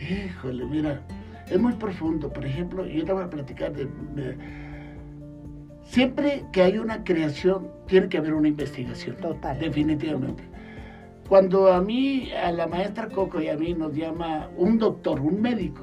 Híjole, 0.00 0.64
mira, 0.64 1.02
es 1.50 1.60
muy 1.60 1.74
profundo. 1.74 2.32
Por 2.32 2.44
ejemplo, 2.46 2.86
yo 2.86 3.04
te 3.04 3.12
voy 3.12 3.24
a 3.24 3.30
platicar 3.30 3.72
de, 3.74 3.84
de- 4.14 4.36
Siempre 5.84 6.44
que 6.52 6.62
hay 6.62 6.78
una 6.78 7.04
creación, 7.04 7.68
tiene 7.86 8.08
que 8.08 8.16
haber 8.18 8.32
una 8.32 8.48
investigación. 8.48 9.16
Total. 9.16 9.58
Definitivamente. 9.58 10.42
Cuando 11.28 11.72
a 11.72 11.80
mí, 11.82 12.30
a 12.32 12.50
la 12.50 12.66
maestra 12.66 13.08
Coco 13.08 13.40
y 13.40 13.48
a 13.48 13.56
mí 13.56 13.74
nos 13.74 13.94
llama 13.94 14.48
un 14.56 14.78
doctor, 14.78 15.20
un 15.20 15.42
médico, 15.42 15.82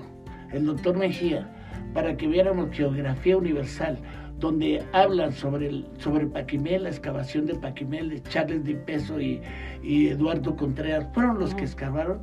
el 0.52 0.66
doctor 0.66 0.98
Mejía, 0.98 1.48
para 1.94 2.18
que 2.18 2.28
viéramos 2.28 2.70
geografía 2.72 3.38
universal, 3.38 4.00
donde 4.40 4.84
hablan 4.94 5.34
sobre, 5.34 5.68
el, 5.68 5.88
sobre 5.98 6.28
Paquimé, 6.28 6.80
la 6.80 6.90
excavación 6.90 7.46
de 7.46 7.56
Paquimé, 7.56 8.04
de 8.04 8.22
Charles 8.24 8.64
Di 8.64 8.76
Peso 8.76 9.20
y, 9.20 9.42
Eduardo 9.84 10.56
Contreras, 10.56 11.08
fueron 11.14 11.40
los 11.40 11.56
que 11.56 11.64
excavaron. 11.64 12.20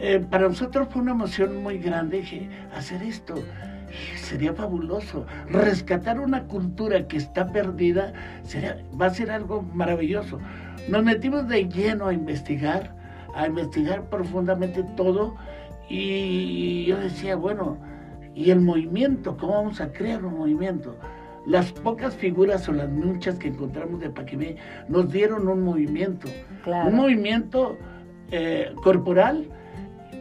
Eh, 0.00 0.24
para 0.30 0.48
nosotros 0.48 0.88
fue 0.90 1.02
una 1.02 1.10
emoción 1.10 1.62
muy 1.62 1.78
grande 1.78 2.18
dije, 2.18 2.48
hacer 2.72 3.02
esto 3.02 3.34
sería 4.16 4.52
fabuloso. 4.52 5.26
Rescatar 5.48 6.20
una 6.20 6.44
cultura 6.44 7.06
que 7.08 7.16
está 7.16 7.46
perdida 7.48 8.12
sería, 8.42 8.78
va 9.00 9.06
a 9.06 9.10
ser 9.10 9.30
algo 9.30 9.62
maravilloso. 9.62 10.38
Nos 10.88 11.02
metimos 11.02 11.48
de 11.48 11.68
lleno 11.68 12.06
a 12.06 12.12
investigar, 12.12 12.94
a 13.34 13.46
investigar 13.46 14.08
profundamente 14.08 14.84
todo 14.96 15.34
y 15.88 16.84
yo 16.86 16.98
decía, 16.98 17.36
bueno, 17.36 17.78
¿y 18.34 18.50
el 18.50 18.60
movimiento? 18.60 19.36
¿Cómo 19.36 19.54
vamos 19.54 19.80
a 19.80 19.92
crear 19.92 20.24
un 20.24 20.38
movimiento? 20.38 20.96
Las 21.46 21.72
pocas 21.72 22.14
figuras 22.14 22.68
o 22.68 22.72
las 22.72 22.90
muchas 22.90 23.36
que 23.36 23.48
encontramos 23.48 24.00
de 24.00 24.10
Paquimé 24.10 24.56
nos 24.88 25.10
dieron 25.10 25.48
un 25.48 25.62
movimiento, 25.62 26.28
un 26.66 26.94
movimiento 26.94 27.78
eh, 28.30 28.72
corporal 28.82 29.48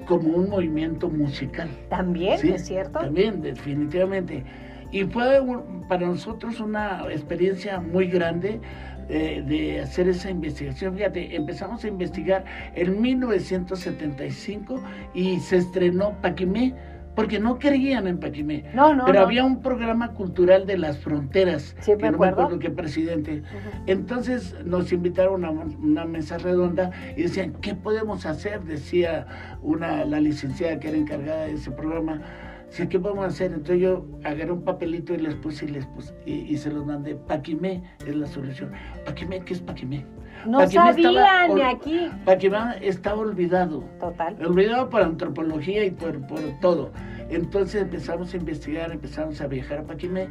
como 0.05 0.37
un 0.37 0.49
movimiento 0.49 1.09
musical. 1.09 1.69
También, 1.89 2.39
¿es 2.47 2.65
cierto? 2.65 2.99
También, 2.99 3.41
definitivamente. 3.41 4.43
Y 4.91 5.03
fue 5.03 5.41
para 5.89 6.07
nosotros 6.07 6.61
una 6.61 7.05
experiencia 7.11 7.81
muy 7.81 8.07
grande 8.07 8.61
eh, 9.09 9.43
de 9.45 9.81
hacer 9.81 10.07
esa 10.07 10.29
investigación. 10.29 10.95
Fíjate, 10.95 11.35
empezamos 11.35 11.83
a 11.83 11.87
investigar 11.87 12.45
en 12.75 13.01
1975 13.01 14.81
y 15.13 15.39
se 15.39 15.57
estrenó 15.57 16.13
Paquimé 16.21 16.73
porque 17.17 17.39
no 17.39 17.57
creían 17.57 18.05
en 18.05 18.19
Paquimé. 18.19 18.65
No, 18.75 18.93
no. 18.93 19.05
Pero 19.05 19.21
había 19.21 19.43
un 19.43 19.63
programa 19.63 20.13
cultural 20.13 20.67
de 20.67 20.77
las 20.77 20.99
fronteras. 20.99 21.75
Sí, 21.79 21.93
me 21.93 21.97
que 21.97 22.07
acuerdo. 22.09 22.13
No 22.13 22.19
me 22.19 22.43
acuerdo 22.43 22.59
qué 22.59 22.69
presidente. 22.69 23.41
Entonces 23.87 24.55
nos 24.63 24.93
invitaron 24.93 25.43
a 25.43 25.49
una 25.49 26.05
mesa 26.05 26.37
redonda 26.37 26.91
y 27.15 27.23
decían, 27.23 27.53
¿qué 27.53 27.73
podemos 27.73 28.27
hacer? 28.27 28.61
Decía 28.65 29.57
una, 29.63 30.05
la 30.05 30.19
licenciada 30.19 30.79
que 30.79 30.89
era 30.89 30.97
encargada 30.97 31.45
de 31.45 31.53
ese 31.53 31.71
programa. 31.71 32.21
Decía, 32.67 32.89
¿qué 32.89 32.99
podemos 32.99 33.25
hacer? 33.25 33.53
Entonces 33.53 33.79
yo 33.79 34.05
agarré 34.23 34.51
un 34.51 34.63
papelito 34.63 35.13
y 35.13 35.17
les 35.17 35.35
puse 35.35 35.65
y 35.65 35.69
les 35.69 35.85
puse 35.87 36.13
y, 36.25 36.55
se 36.57 36.71
los 36.71 36.85
mandé. 36.85 37.15
Paquimé 37.15 37.83
es 38.05 38.15
la 38.15 38.27
solución. 38.27 38.71
Paquimé, 39.05 39.39
¿qué 39.41 39.53
es 39.53 39.61
Paquimé? 39.61 40.05
No 40.45 40.67
sabía 40.67 41.47
ni 41.47 41.61
aquí. 41.61 42.09
Paquimé 42.25 42.57
estaba 42.81 43.21
olvidado. 43.21 43.83
Total. 43.99 44.37
Olvidado 44.45 44.89
por 44.89 45.01
antropología 45.01 45.85
y 45.85 45.91
por, 45.91 46.19
por 46.27 46.41
todo. 46.61 46.91
Entonces 47.29 47.81
empezamos 47.81 48.33
a 48.33 48.37
investigar, 48.37 48.91
empezamos 48.91 49.39
a 49.41 49.47
viajar 49.47 49.79
a 49.79 49.83
Paquimé. 49.83 50.27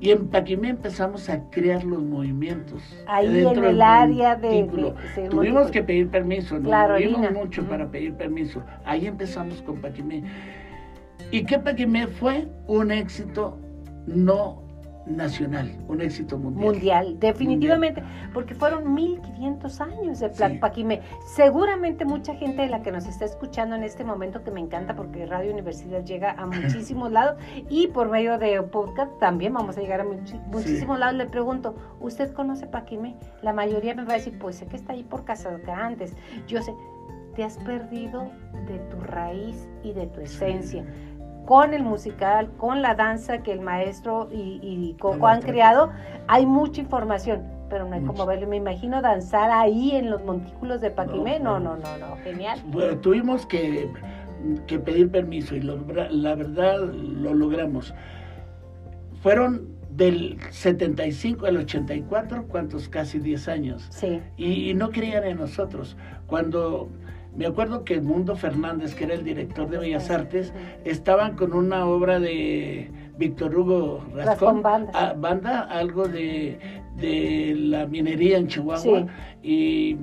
Y 0.00 0.10
en 0.10 0.28
Paquimé 0.28 0.70
empezamos 0.70 1.28
a 1.28 1.42
crear 1.50 1.82
los 1.82 2.00
movimientos. 2.02 2.82
Ahí 3.08 3.44
en 3.44 3.64
el 3.64 3.82
área 3.82 4.36
de, 4.36 4.94
Tuvimos 5.28 5.70
que 5.72 5.82
pedir 5.82 6.08
permiso, 6.08 6.58
nos 6.58 6.72
movimos 6.72 7.32
mucho 7.32 7.64
para 7.64 7.90
pedir 7.90 8.14
permiso. 8.14 8.62
Ahí 8.84 9.06
empezamos 9.06 9.60
con 9.62 9.80
Paquimé. 9.80 10.22
¿Y 11.30 11.44
qué 11.44 11.58
Paquimé 11.58 12.06
fue? 12.06 12.48
Un 12.66 12.90
éxito 12.90 13.58
no 14.06 14.68
nacional, 15.08 15.74
un 15.88 16.00
éxito 16.00 16.38
mundial. 16.38 16.64
Mundial, 16.64 17.16
definitivamente, 17.18 18.02
porque 18.32 18.54
fueron 18.54 18.94
1500 18.94 19.80
años 19.80 20.20
de 20.20 20.28
Paquimé. 20.60 21.00
Seguramente 21.26 22.04
mucha 22.04 22.34
gente 22.34 22.62
de 22.62 22.68
la 22.68 22.82
que 22.82 22.92
nos 22.92 23.06
está 23.06 23.24
escuchando 23.24 23.76
en 23.76 23.84
este 23.84 24.04
momento, 24.04 24.42
que 24.44 24.50
me 24.50 24.60
encanta 24.60 24.94
porque 24.94 25.26
Radio 25.26 25.52
Universidad 25.52 26.04
llega 26.04 26.32
a 26.32 26.46
muchísimos 26.46 27.10
lados 27.10 27.36
y 27.68 27.88
por 27.88 28.10
medio 28.10 28.38
de 28.38 28.60
podcast 28.62 29.18
también 29.18 29.54
vamos 29.54 29.76
a 29.78 29.80
llegar 29.80 30.00
a 30.00 30.04
muchísimos 30.04 30.98
lados, 30.98 31.14
le 31.14 31.26
pregunto, 31.26 31.74
¿usted 32.00 32.32
conoce 32.32 32.66
Paquimé? 32.66 33.16
La 33.42 33.52
mayoría 33.52 33.94
me 33.94 34.04
va 34.04 34.14
a 34.14 34.16
decir, 34.16 34.38
pues 34.38 34.56
sé 34.56 34.66
que 34.66 34.76
está 34.76 34.92
ahí 34.92 35.04
por 35.04 35.24
antes 35.68 36.14
Yo 36.46 36.62
sé, 36.62 36.74
te 37.34 37.44
has 37.44 37.56
perdido 37.58 38.30
de 38.66 38.78
tu 38.90 39.00
raíz 39.00 39.68
y 39.82 39.92
de 39.92 40.06
tu 40.06 40.20
esencia 40.20 40.84
con 41.48 41.72
el 41.72 41.82
musical, 41.82 42.50
con 42.58 42.82
la 42.82 42.94
danza 42.94 43.38
que 43.38 43.52
el 43.52 43.62
maestro 43.62 44.28
y, 44.30 44.94
Coco 45.00 45.28
han 45.28 45.40
creado, 45.40 45.90
hay 46.26 46.44
mucha 46.44 46.82
información, 46.82 47.42
pero 47.70 47.88
no 47.88 47.94
hay 47.94 48.02
como 48.02 48.26
verlo. 48.26 48.46
Me 48.46 48.56
imagino 48.56 49.00
danzar 49.00 49.50
ahí 49.50 49.92
en 49.92 50.10
los 50.10 50.22
montículos 50.22 50.82
de 50.82 50.90
Paquimé. 50.90 51.40
No, 51.40 51.58
no, 51.58 51.78
no, 51.78 51.96
no, 51.96 52.16
genial. 52.22 52.60
Bueno, 52.66 52.98
tuvimos 52.98 53.46
que, 53.46 53.90
pedir 54.66 55.10
permiso 55.10 55.56
y 55.56 55.62
la 55.62 56.34
verdad 56.34 56.80
lo 56.80 57.32
logramos. 57.32 57.94
Fueron 59.22 59.68
del 59.88 60.38
75 60.50 61.46
al 61.46 61.56
84, 61.56 62.44
¿cuántos? 62.46 62.90
Casi 62.90 63.20
10 63.20 63.48
años. 63.48 63.86
Sí. 63.88 64.20
Y, 64.36 64.68
y 64.68 64.74
no 64.74 64.90
creían 64.90 65.24
en 65.24 65.38
nosotros. 65.38 65.96
Cuando 66.26 66.90
me 67.38 67.46
acuerdo 67.46 67.84
que 67.84 68.00
Mundo 68.00 68.34
Fernández, 68.34 68.96
que 68.96 69.04
era 69.04 69.14
el 69.14 69.22
director 69.22 69.70
de 69.70 69.78
Bellas 69.78 70.10
Artes, 70.10 70.52
estaban 70.84 71.36
con 71.36 71.52
una 71.52 71.86
obra 71.86 72.18
de 72.18 72.90
Víctor 73.16 73.56
Hugo 73.56 74.04
Rascón, 74.12 74.60
banda. 74.60 74.90
Ah, 74.92 75.14
banda. 75.16 75.60
algo 75.60 76.08
de, 76.08 76.58
la 77.56 77.86
minería 77.86 78.38
en 78.38 78.48
Chihuahua, 78.48 79.06
y 79.40 79.96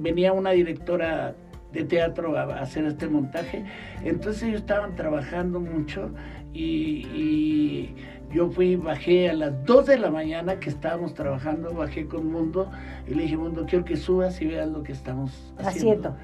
venía 0.00 0.32
una 0.32 0.50
directora 0.50 1.36
de 1.72 1.84
teatro 1.84 2.36
a, 2.36 2.58
hacer 2.58 2.84
este 2.86 3.06
montaje. 3.06 3.64
Entonces 4.02 4.42
ellos 4.42 4.62
estaban 4.62 4.96
trabajando 4.96 5.60
mucho 5.60 6.10
y 6.52 7.94
yo 8.34 8.50
fui, 8.50 8.74
bajé 8.74 9.30
a 9.30 9.32
las 9.32 9.64
2 9.64 9.86
de 9.86 9.98
la 9.98 10.10
mañana 10.10 10.58
que 10.58 10.68
estábamos 10.68 11.14
trabajando, 11.14 11.72
bajé 11.72 12.06
con 12.06 12.32
Mundo 12.32 12.68
y 13.06 13.14
le 13.14 13.22
dije, 13.22 13.36
Mundo, 13.36 13.64
quiero 13.68 13.84
que 13.84 13.96
subas 13.96 14.40
y 14.42 14.46
veas 14.46 14.68
lo 14.68 14.82
que 14.82 14.90
estamos 14.90 15.54
haciendo. 15.58 16.16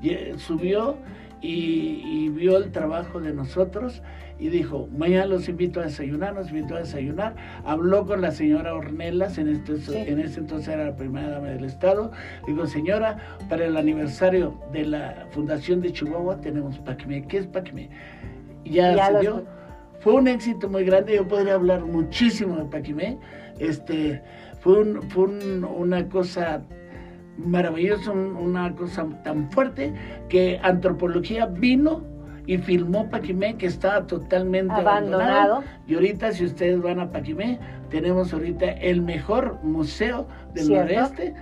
Y, 0.00 0.10
eh, 0.10 0.34
subió 0.38 0.96
y, 1.40 2.28
vio 2.28 2.56
el 2.56 2.70
trabajo 2.70 3.20
de 3.20 3.32
nosotros 3.32 4.00
y 4.38 4.48
dijo, 4.48 4.88
mañana 4.96 5.26
los 5.26 5.48
invito 5.48 5.80
a 5.80 5.84
desayunar, 5.84 6.34
nos 6.34 6.50
invitó 6.50 6.76
a 6.76 6.80
desayunar. 6.80 7.34
Habló 7.64 8.06
con 8.06 8.20
la 8.20 8.30
señora 8.30 8.74
Ornelas, 8.74 9.36
en, 9.38 9.48
este, 9.48 9.72
en 10.08 10.20
ese 10.20 10.40
entonces 10.40 10.68
era 10.68 10.84
la 10.84 10.96
primera 10.96 11.30
dama 11.30 11.48
del 11.48 11.64
Estado. 11.64 12.12
Dijo, 12.46 12.66
señora, 12.66 13.18
para 13.48 13.64
el 13.64 13.76
aniversario 13.76 14.54
de 14.72 14.84
la 14.84 15.26
Fundación 15.30 15.80
de 15.80 15.92
Chihuahua 15.92 16.40
tenemos 16.40 16.78
Paquimé. 16.78 17.26
¿Qué 17.26 17.38
es? 17.38 17.48
Y 18.64 18.70
ya, 18.70 18.94
ya 18.94 19.06
se 19.06 19.20
dio 19.20 19.55
fue 20.06 20.14
un 20.14 20.28
éxito 20.28 20.68
muy 20.68 20.84
grande, 20.84 21.16
yo 21.16 21.26
podría 21.26 21.54
hablar 21.54 21.84
muchísimo 21.84 22.58
de 22.58 22.64
Paquimé, 22.66 23.18
este, 23.58 24.22
fue, 24.60 24.80
una 24.80 26.08
cosa 26.08 26.62
maravillosa, 27.36 28.12
una 28.12 28.72
cosa 28.76 29.04
tan 29.24 29.50
fuerte 29.50 29.92
que 30.28 30.60
antropología 30.62 31.46
vino 31.46 32.04
y 32.46 32.56
filmó 32.56 33.10
Paquimé 33.10 33.56
que 33.56 33.66
estaba 33.66 34.06
totalmente 34.06 34.74
abandonado. 34.74 35.64
Y 35.88 35.94
ahorita 35.94 36.30
si 36.30 36.44
ustedes 36.44 36.80
van 36.80 37.00
a 37.00 37.10
Paquimé, 37.10 37.58
tenemos 37.90 38.32
ahorita 38.32 38.74
el 38.74 39.02
mejor 39.02 39.58
museo 39.64 40.28
del 40.54 40.68
noreste 40.68 41.34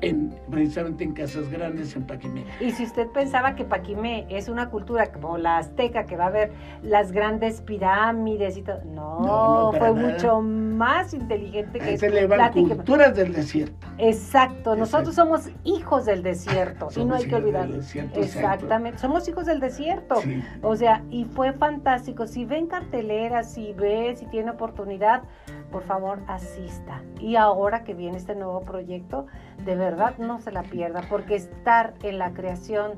en, 0.00 0.34
precisamente 0.50 1.04
en 1.04 1.12
Casas 1.12 1.50
Grandes, 1.50 1.94
en 1.96 2.06
Paquimé. 2.06 2.44
Y 2.60 2.70
si 2.72 2.84
usted 2.84 3.08
pensaba 3.08 3.54
que 3.54 3.64
Paquimé 3.64 4.26
es 4.28 4.48
una 4.48 4.70
cultura 4.70 5.12
como 5.12 5.38
la 5.38 5.58
azteca, 5.58 6.06
que 6.06 6.16
va 6.16 6.24
a 6.24 6.28
haber 6.28 6.52
las 6.82 7.12
grandes 7.12 7.60
pirámides 7.60 8.56
y 8.56 8.62
todo, 8.62 8.82
no, 8.84 9.72
fue 9.76 9.92
mucho 9.92 10.40
más 10.40 11.14
inteligente 11.14 11.78
que 11.78 11.98
Se 11.98 12.10
le 12.10 12.28
culturas 12.52 13.14
del 13.14 13.32
desierto. 13.32 13.86
Exacto, 13.98 14.76
nosotros 14.76 15.14
somos 15.14 15.50
hijos 15.64 16.06
del 16.06 16.22
desierto 16.22 16.88
y 16.96 17.04
no 17.04 17.14
hay 17.14 17.26
que 17.26 17.34
olvidarlo. 17.34 17.80
Exactamente, 18.14 18.98
somos 18.98 19.28
hijos 19.28 19.46
del 19.46 19.60
desierto. 19.60 20.16
O 20.62 20.76
sea, 20.76 21.02
y 21.10 21.24
fue 21.24 21.52
fantástico. 21.52 22.26
Si 22.26 22.44
ven 22.44 22.66
carteleras, 22.66 23.52
si 23.52 23.72
ve, 23.72 24.14
si 24.16 24.26
tiene 24.26 24.50
oportunidad, 24.50 25.22
por 25.70 25.82
favor 25.82 26.20
asista. 26.26 27.02
Y 27.20 27.36
ahora 27.36 27.84
que 27.84 27.94
viene 27.94 28.16
este 28.16 28.34
nuevo 28.34 28.62
proyecto, 28.62 29.26
de 29.64 29.76
verdad 29.76 30.18
no 30.18 30.40
se 30.40 30.52
la 30.52 30.62
pierda, 30.62 31.02
porque 31.08 31.36
estar 31.36 31.94
en 32.02 32.18
la 32.18 32.32
creación 32.32 32.92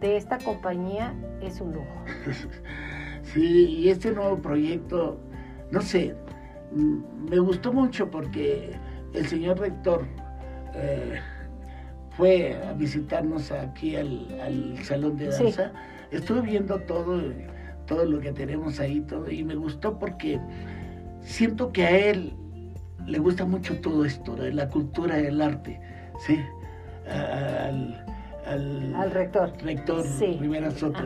de 0.00 0.16
esta 0.16 0.38
compañía 0.38 1.14
es 1.40 1.60
un 1.60 1.74
lujo. 1.74 2.04
Sí, 3.32 3.78
y 3.78 3.88
este 3.88 4.12
nuevo 4.12 4.36
proyecto, 4.36 5.18
no 5.70 5.80
sé, 5.80 6.14
mm, 6.72 7.30
me 7.30 7.38
gustó 7.38 7.72
mucho 7.72 8.10
porque 8.10 8.76
el 9.14 9.26
señor 9.26 9.58
rector 9.60 10.04
eh, 10.74 11.20
fue 12.10 12.54
a 12.54 12.74
visitarnos 12.74 13.50
aquí 13.50 13.96
al, 13.96 14.76
salón 14.82 15.16
de 15.16 15.28
danza. 15.28 15.72
Estuve 16.10 16.42
viendo 16.42 16.78
todo, 16.80 17.18
todo 17.86 18.04
lo 18.04 18.20
que 18.20 18.32
tenemos 18.32 18.78
ahí, 18.78 19.00
todo, 19.00 19.30
y 19.30 19.42
me 19.42 19.54
gustó 19.54 19.98
porque 19.98 20.38
siento 21.24 21.72
que 21.72 21.84
a 21.84 21.90
él 21.90 22.32
le 23.06 23.18
gusta 23.18 23.44
mucho 23.44 23.80
todo 23.80 24.04
esto, 24.04 24.36
la 24.36 24.68
cultura 24.68 25.18
el 25.18 25.42
arte, 25.42 25.80
¿sí? 26.26 26.38
Al, 27.08 28.04
al, 28.46 29.10
rector. 29.10 29.52
Rector 29.62 30.04
Rivera 30.40 30.70
Soto. 30.70 30.98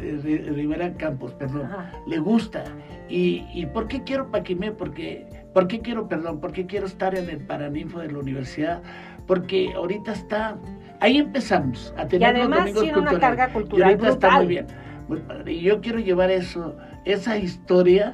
eh, 0.00 0.50
Rivera 0.54 0.92
Campos, 0.94 1.32
perdón, 1.32 1.68
le 2.06 2.18
gusta. 2.18 2.64
¿Y, 3.08 3.46
¿Y 3.54 3.66
por 3.66 3.88
qué 3.88 4.02
quiero 4.02 4.30
Paquimé? 4.30 4.72
Porque, 4.72 5.26
¿Por 5.54 5.66
qué 5.66 5.80
quiero, 5.80 6.08
perdón, 6.08 6.40
por 6.40 6.52
qué 6.52 6.66
quiero 6.66 6.86
estar 6.86 7.14
en 7.14 7.30
el 7.30 7.38
Paraninfo 7.38 8.00
de 8.00 8.12
la 8.12 8.18
universidad? 8.18 8.82
Porque 9.26 9.72
ahorita 9.74 10.12
está, 10.12 10.56
ahí 11.00 11.18
empezamos 11.18 11.94
a 11.96 12.06
tener 12.06 12.36
y 12.36 12.40
además 12.40 12.72
tiene 12.74 12.98
una 12.98 13.18
carga 13.18 13.52
cultural 13.52 13.90
y 13.90 13.92
ahorita 13.92 14.08
está 14.10 14.36
muy 14.36 14.46
bien, 14.46 14.66
muy 15.08 15.20
padre. 15.20 15.52
Y 15.52 15.60
yo 15.62 15.80
quiero 15.80 15.98
llevar 16.00 16.30
eso, 16.30 16.76
esa 17.06 17.38
historia, 17.38 18.12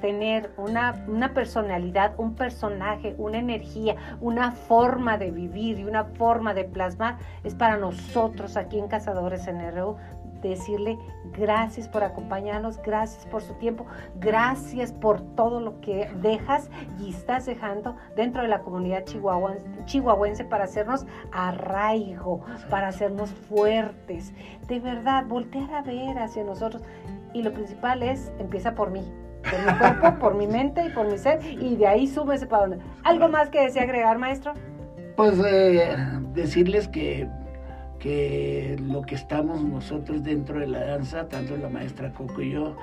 tener 0.00 0.52
una, 0.56 1.04
una, 1.08 1.32
personalidad, 1.34 2.14
un 2.18 2.34
personaje, 2.34 3.14
una 3.18 3.38
energía, 3.38 3.96
una 4.20 4.52
forma 4.52 5.18
de 5.18 5.30
vivir 5.30 5.80
y 5.80 5.84
una 5.84 6.04
forma 6.04 6.54
de 6.54 6.64
plasmar, 6.64 7.16
es 7.42 7.54
para 7.54 7.76
nosotros 7.76 8.56
aquí 8.56 8.78
en 8.78 8.88
Cazadores 8.88 9.46
NRU 9.46 9.96
decirle 10.48 10.98
gracias 11.36 11.88
por 11.88 12.04
acompañarnos, 12.04 12.80
gracias 12.82 13.26
por 13.26 13.42
su 13.42 13.54
tiempo, 13.54 13.86
gracias 14.20 14.92
por 14.92 15.20
todo 15.34 15.60
lo 15.60 15.80
que 15.80 16.08
dejas 16.20 16.70
y 17.00 17.10
estás 17.10 17.46
dejando 17.46 17.96
dentro 18.16 18.42
de 18.42 18.48
la 18.48 18.60
comunidad 18.60 19.04
chihuahuense 19.84 20.44
para 20.44 20.64
hacernos 20.64 21.06
arraigo, 21.32 22.40
para 22.70 22.88
hacernos 22.88 23.30
fuertes. 23.30 24.32
De 24.68 24.80
verdad, 24.80 25.24
voltear 25.26 25.72
a 25.74 25.82
ver 25.82 26.18
hacia 26.18 26.44
nosotros. 26.44 26.82
Y 27.32 27.42
lo 27.42 27.52
principal 27.52 28.02
es, 28.02 28.32
empieza 28.38 28.74
por 28.74 28.90
mí, 28.90 29.02
por 29.42 29.72
mi 29.72 29.78
cuerpo, 29.78 30.18
por 30.18 30.34
mi 30.34 30.46
mente 30.46 30.86
y 30.86 30.90
por 30.90 31.10
mi 31.10 31.18
ser, 31.18 31.44
y 31.44 31.76
de 31.76 31.86
ahí 31.86 32.06
súbese 32.06 32.46
para 32.46 32.66
donde. 32.66 32.84
¿Algo 33.04 33.28
más 33.28 33.50
que 33.50 33.60
desea 33.60 33.82
agregar, 33.82 34.18
maestro? 34.18 34.54
Pues 35.16 35.38
eh, 35.46 35.96
decirles 36.34 36.88
que, 36.88 37.28
que 37.98 38.76
lo 38.80 39.02
que 39.02 39.14
estamos 39.14 39.62
nosotros 39.62 40.22
dentro 40.22 40.60
de 40.60 40.66
la 40.66 40.84
danza, 40.84 41.28
tanto 41.28 41.56
la 41.56 41.68
maestra 41.68 42.12
Coco 42.12 42.42
y 42.42 42.52
yo, 42.52 42.76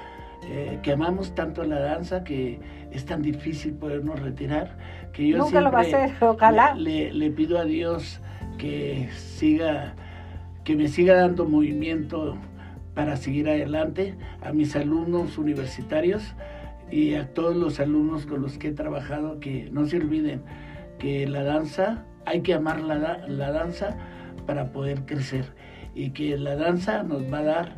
eh, 0.49 0.79
que 0.81 0.91
amamos 0.91 1.35
tanto 1.35 1.63
la 1.63 1.79
danza 1.79 2.23
que 2.23 2.59
es 2.91 3.05
tan 3.05 3.21
difícil 3.21 3.73
podernos 3.73 4.19
retirar, 4.19 4.77
que 5.13 5.27
yo 5.27 5.37
Nunca 5.37 5.61
lo 5.61 5.71
va 5.71 5.79
a 5.79 5.81
hacer, 5.81 6.11
ojalá. 6.19 6.75
Le, 6.75 7.13
le 7.13 7.31
pido 7.31 7.59
a 7.59 7.65
Dios 7.65 8.19
que 8.57 9.09
siga, 9.15 9.95
que 10.63 10.75
me 10.75 10.87
siga 10.87 11.15
dando 11.15 11.45
movimiento 11.45 12.37
para 12.93 13.15
seguir 13.15 13.49
adelante, 13.49 14.15
a 14.41 14.51
mis 14.51 14.75
alumnos 14.75 15.37
universitarios 15.37 16.35
y 16.91 17.15
a 17.15 17.33
todos 17.33 17.55
los 17.55 17.79
alumnos 17.79 18.25
con 18.25 18.41
los 18.41 18.57
que 18.57 18.67
he 18.69 18.71
trabajado, 18.71 19.39
que 19.39 19.69
no 19.71 19.85
se 19.85 19.97
olviden 19.97 20.43
que 20.99 21.27
la 21.27 21.43
danza, 21.43 22.05
hay 22.25 22.41
que 22.41 22.53
amar 22.53 22.81
la, 22.81 23.27
la 23.27 23.51
danza 23.51 23.97
para 24.45 24.71
poder 24.71 25.05
crecer 25.05 25.45
y 25.95 26.11
que 26.11 26.37
la 26.37 26.55
danza 26.55 27.03
nos 27.03 27.31
va 27.31 27.39
a 27.39 27.43
dar, 27.43 27.75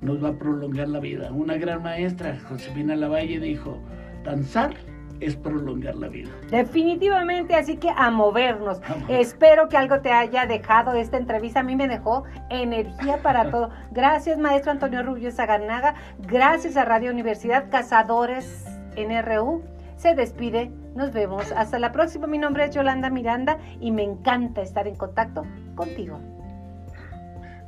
nos 0.00 0.22
va 0.22 0.30
a 0.30 0.38
prolongar 0.38 0.88
la 0.88 1.00
vida. 1.00 1.30
Una 1.32 1.56
gran 1.56 1.82
maestra, 1.82 2.38
Josefina 2.48 2.96
Lavalle, 2.96 3.40
dijo, 3.40 3.78
danzar 4.24 4.74
es 5.20 5.36
prolongar 5.36 5.94
la 5.96 6.08
vida. 6.08 6.30
Definitivamente, 6.50 7.54
así 7.54 7.76
que 7.76 7.90
a 7.90 8.10
movernos. 8.10 8.80
Espero 9.08 9.68
que 9.68 9.76
algo 9.76 10.00
te 10.00 10.12
haya 10.12 10.46
dejado 10.46 10.92
esta 10.92 11.16
entrevista. 11.16 11.60
A 11.60 11.62
mí 11.62 11.74
me 11.76 11.88
dejó 11.88 12.24
energía 12.50 13.22
para 13.22 13.50
todo. 13.50 13.70
Gracias, 13.92 14.38
maestro 14.38 14.72
Antonio 14.72 15.02
Rubio 15.02 15.30
Zagarnaga. 15.30 15.94
Gracias 16.18 16.76
a 16.76 16.84
Radio 16.84 17.10
Universidad 17.10 17.70
Cazadores 17.70 18.66
NRU. 18.96 19.62
Se 19.96 20.14
despide. 20.14 20.70
Nos 20.94 21.12
vemos. 21.12 21.52
Hasta 21.52 21.78
la 21.78 21.92
próxima. 21.92 22.26
Mi 22.26 22.38
nombre 22.38 22.64
es 22.64 22.74
Yolanda 22.74 23.10
Miranda 23.10 23.58
y 23.80 23.90
me 23.90 24.02
encanta 24.02 24.62
estar 24.62 24.86
en 24.86 24.96
contacto 24.96 25.44
contigo. 25.74 26.18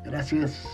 Gracias. 0.04 0.66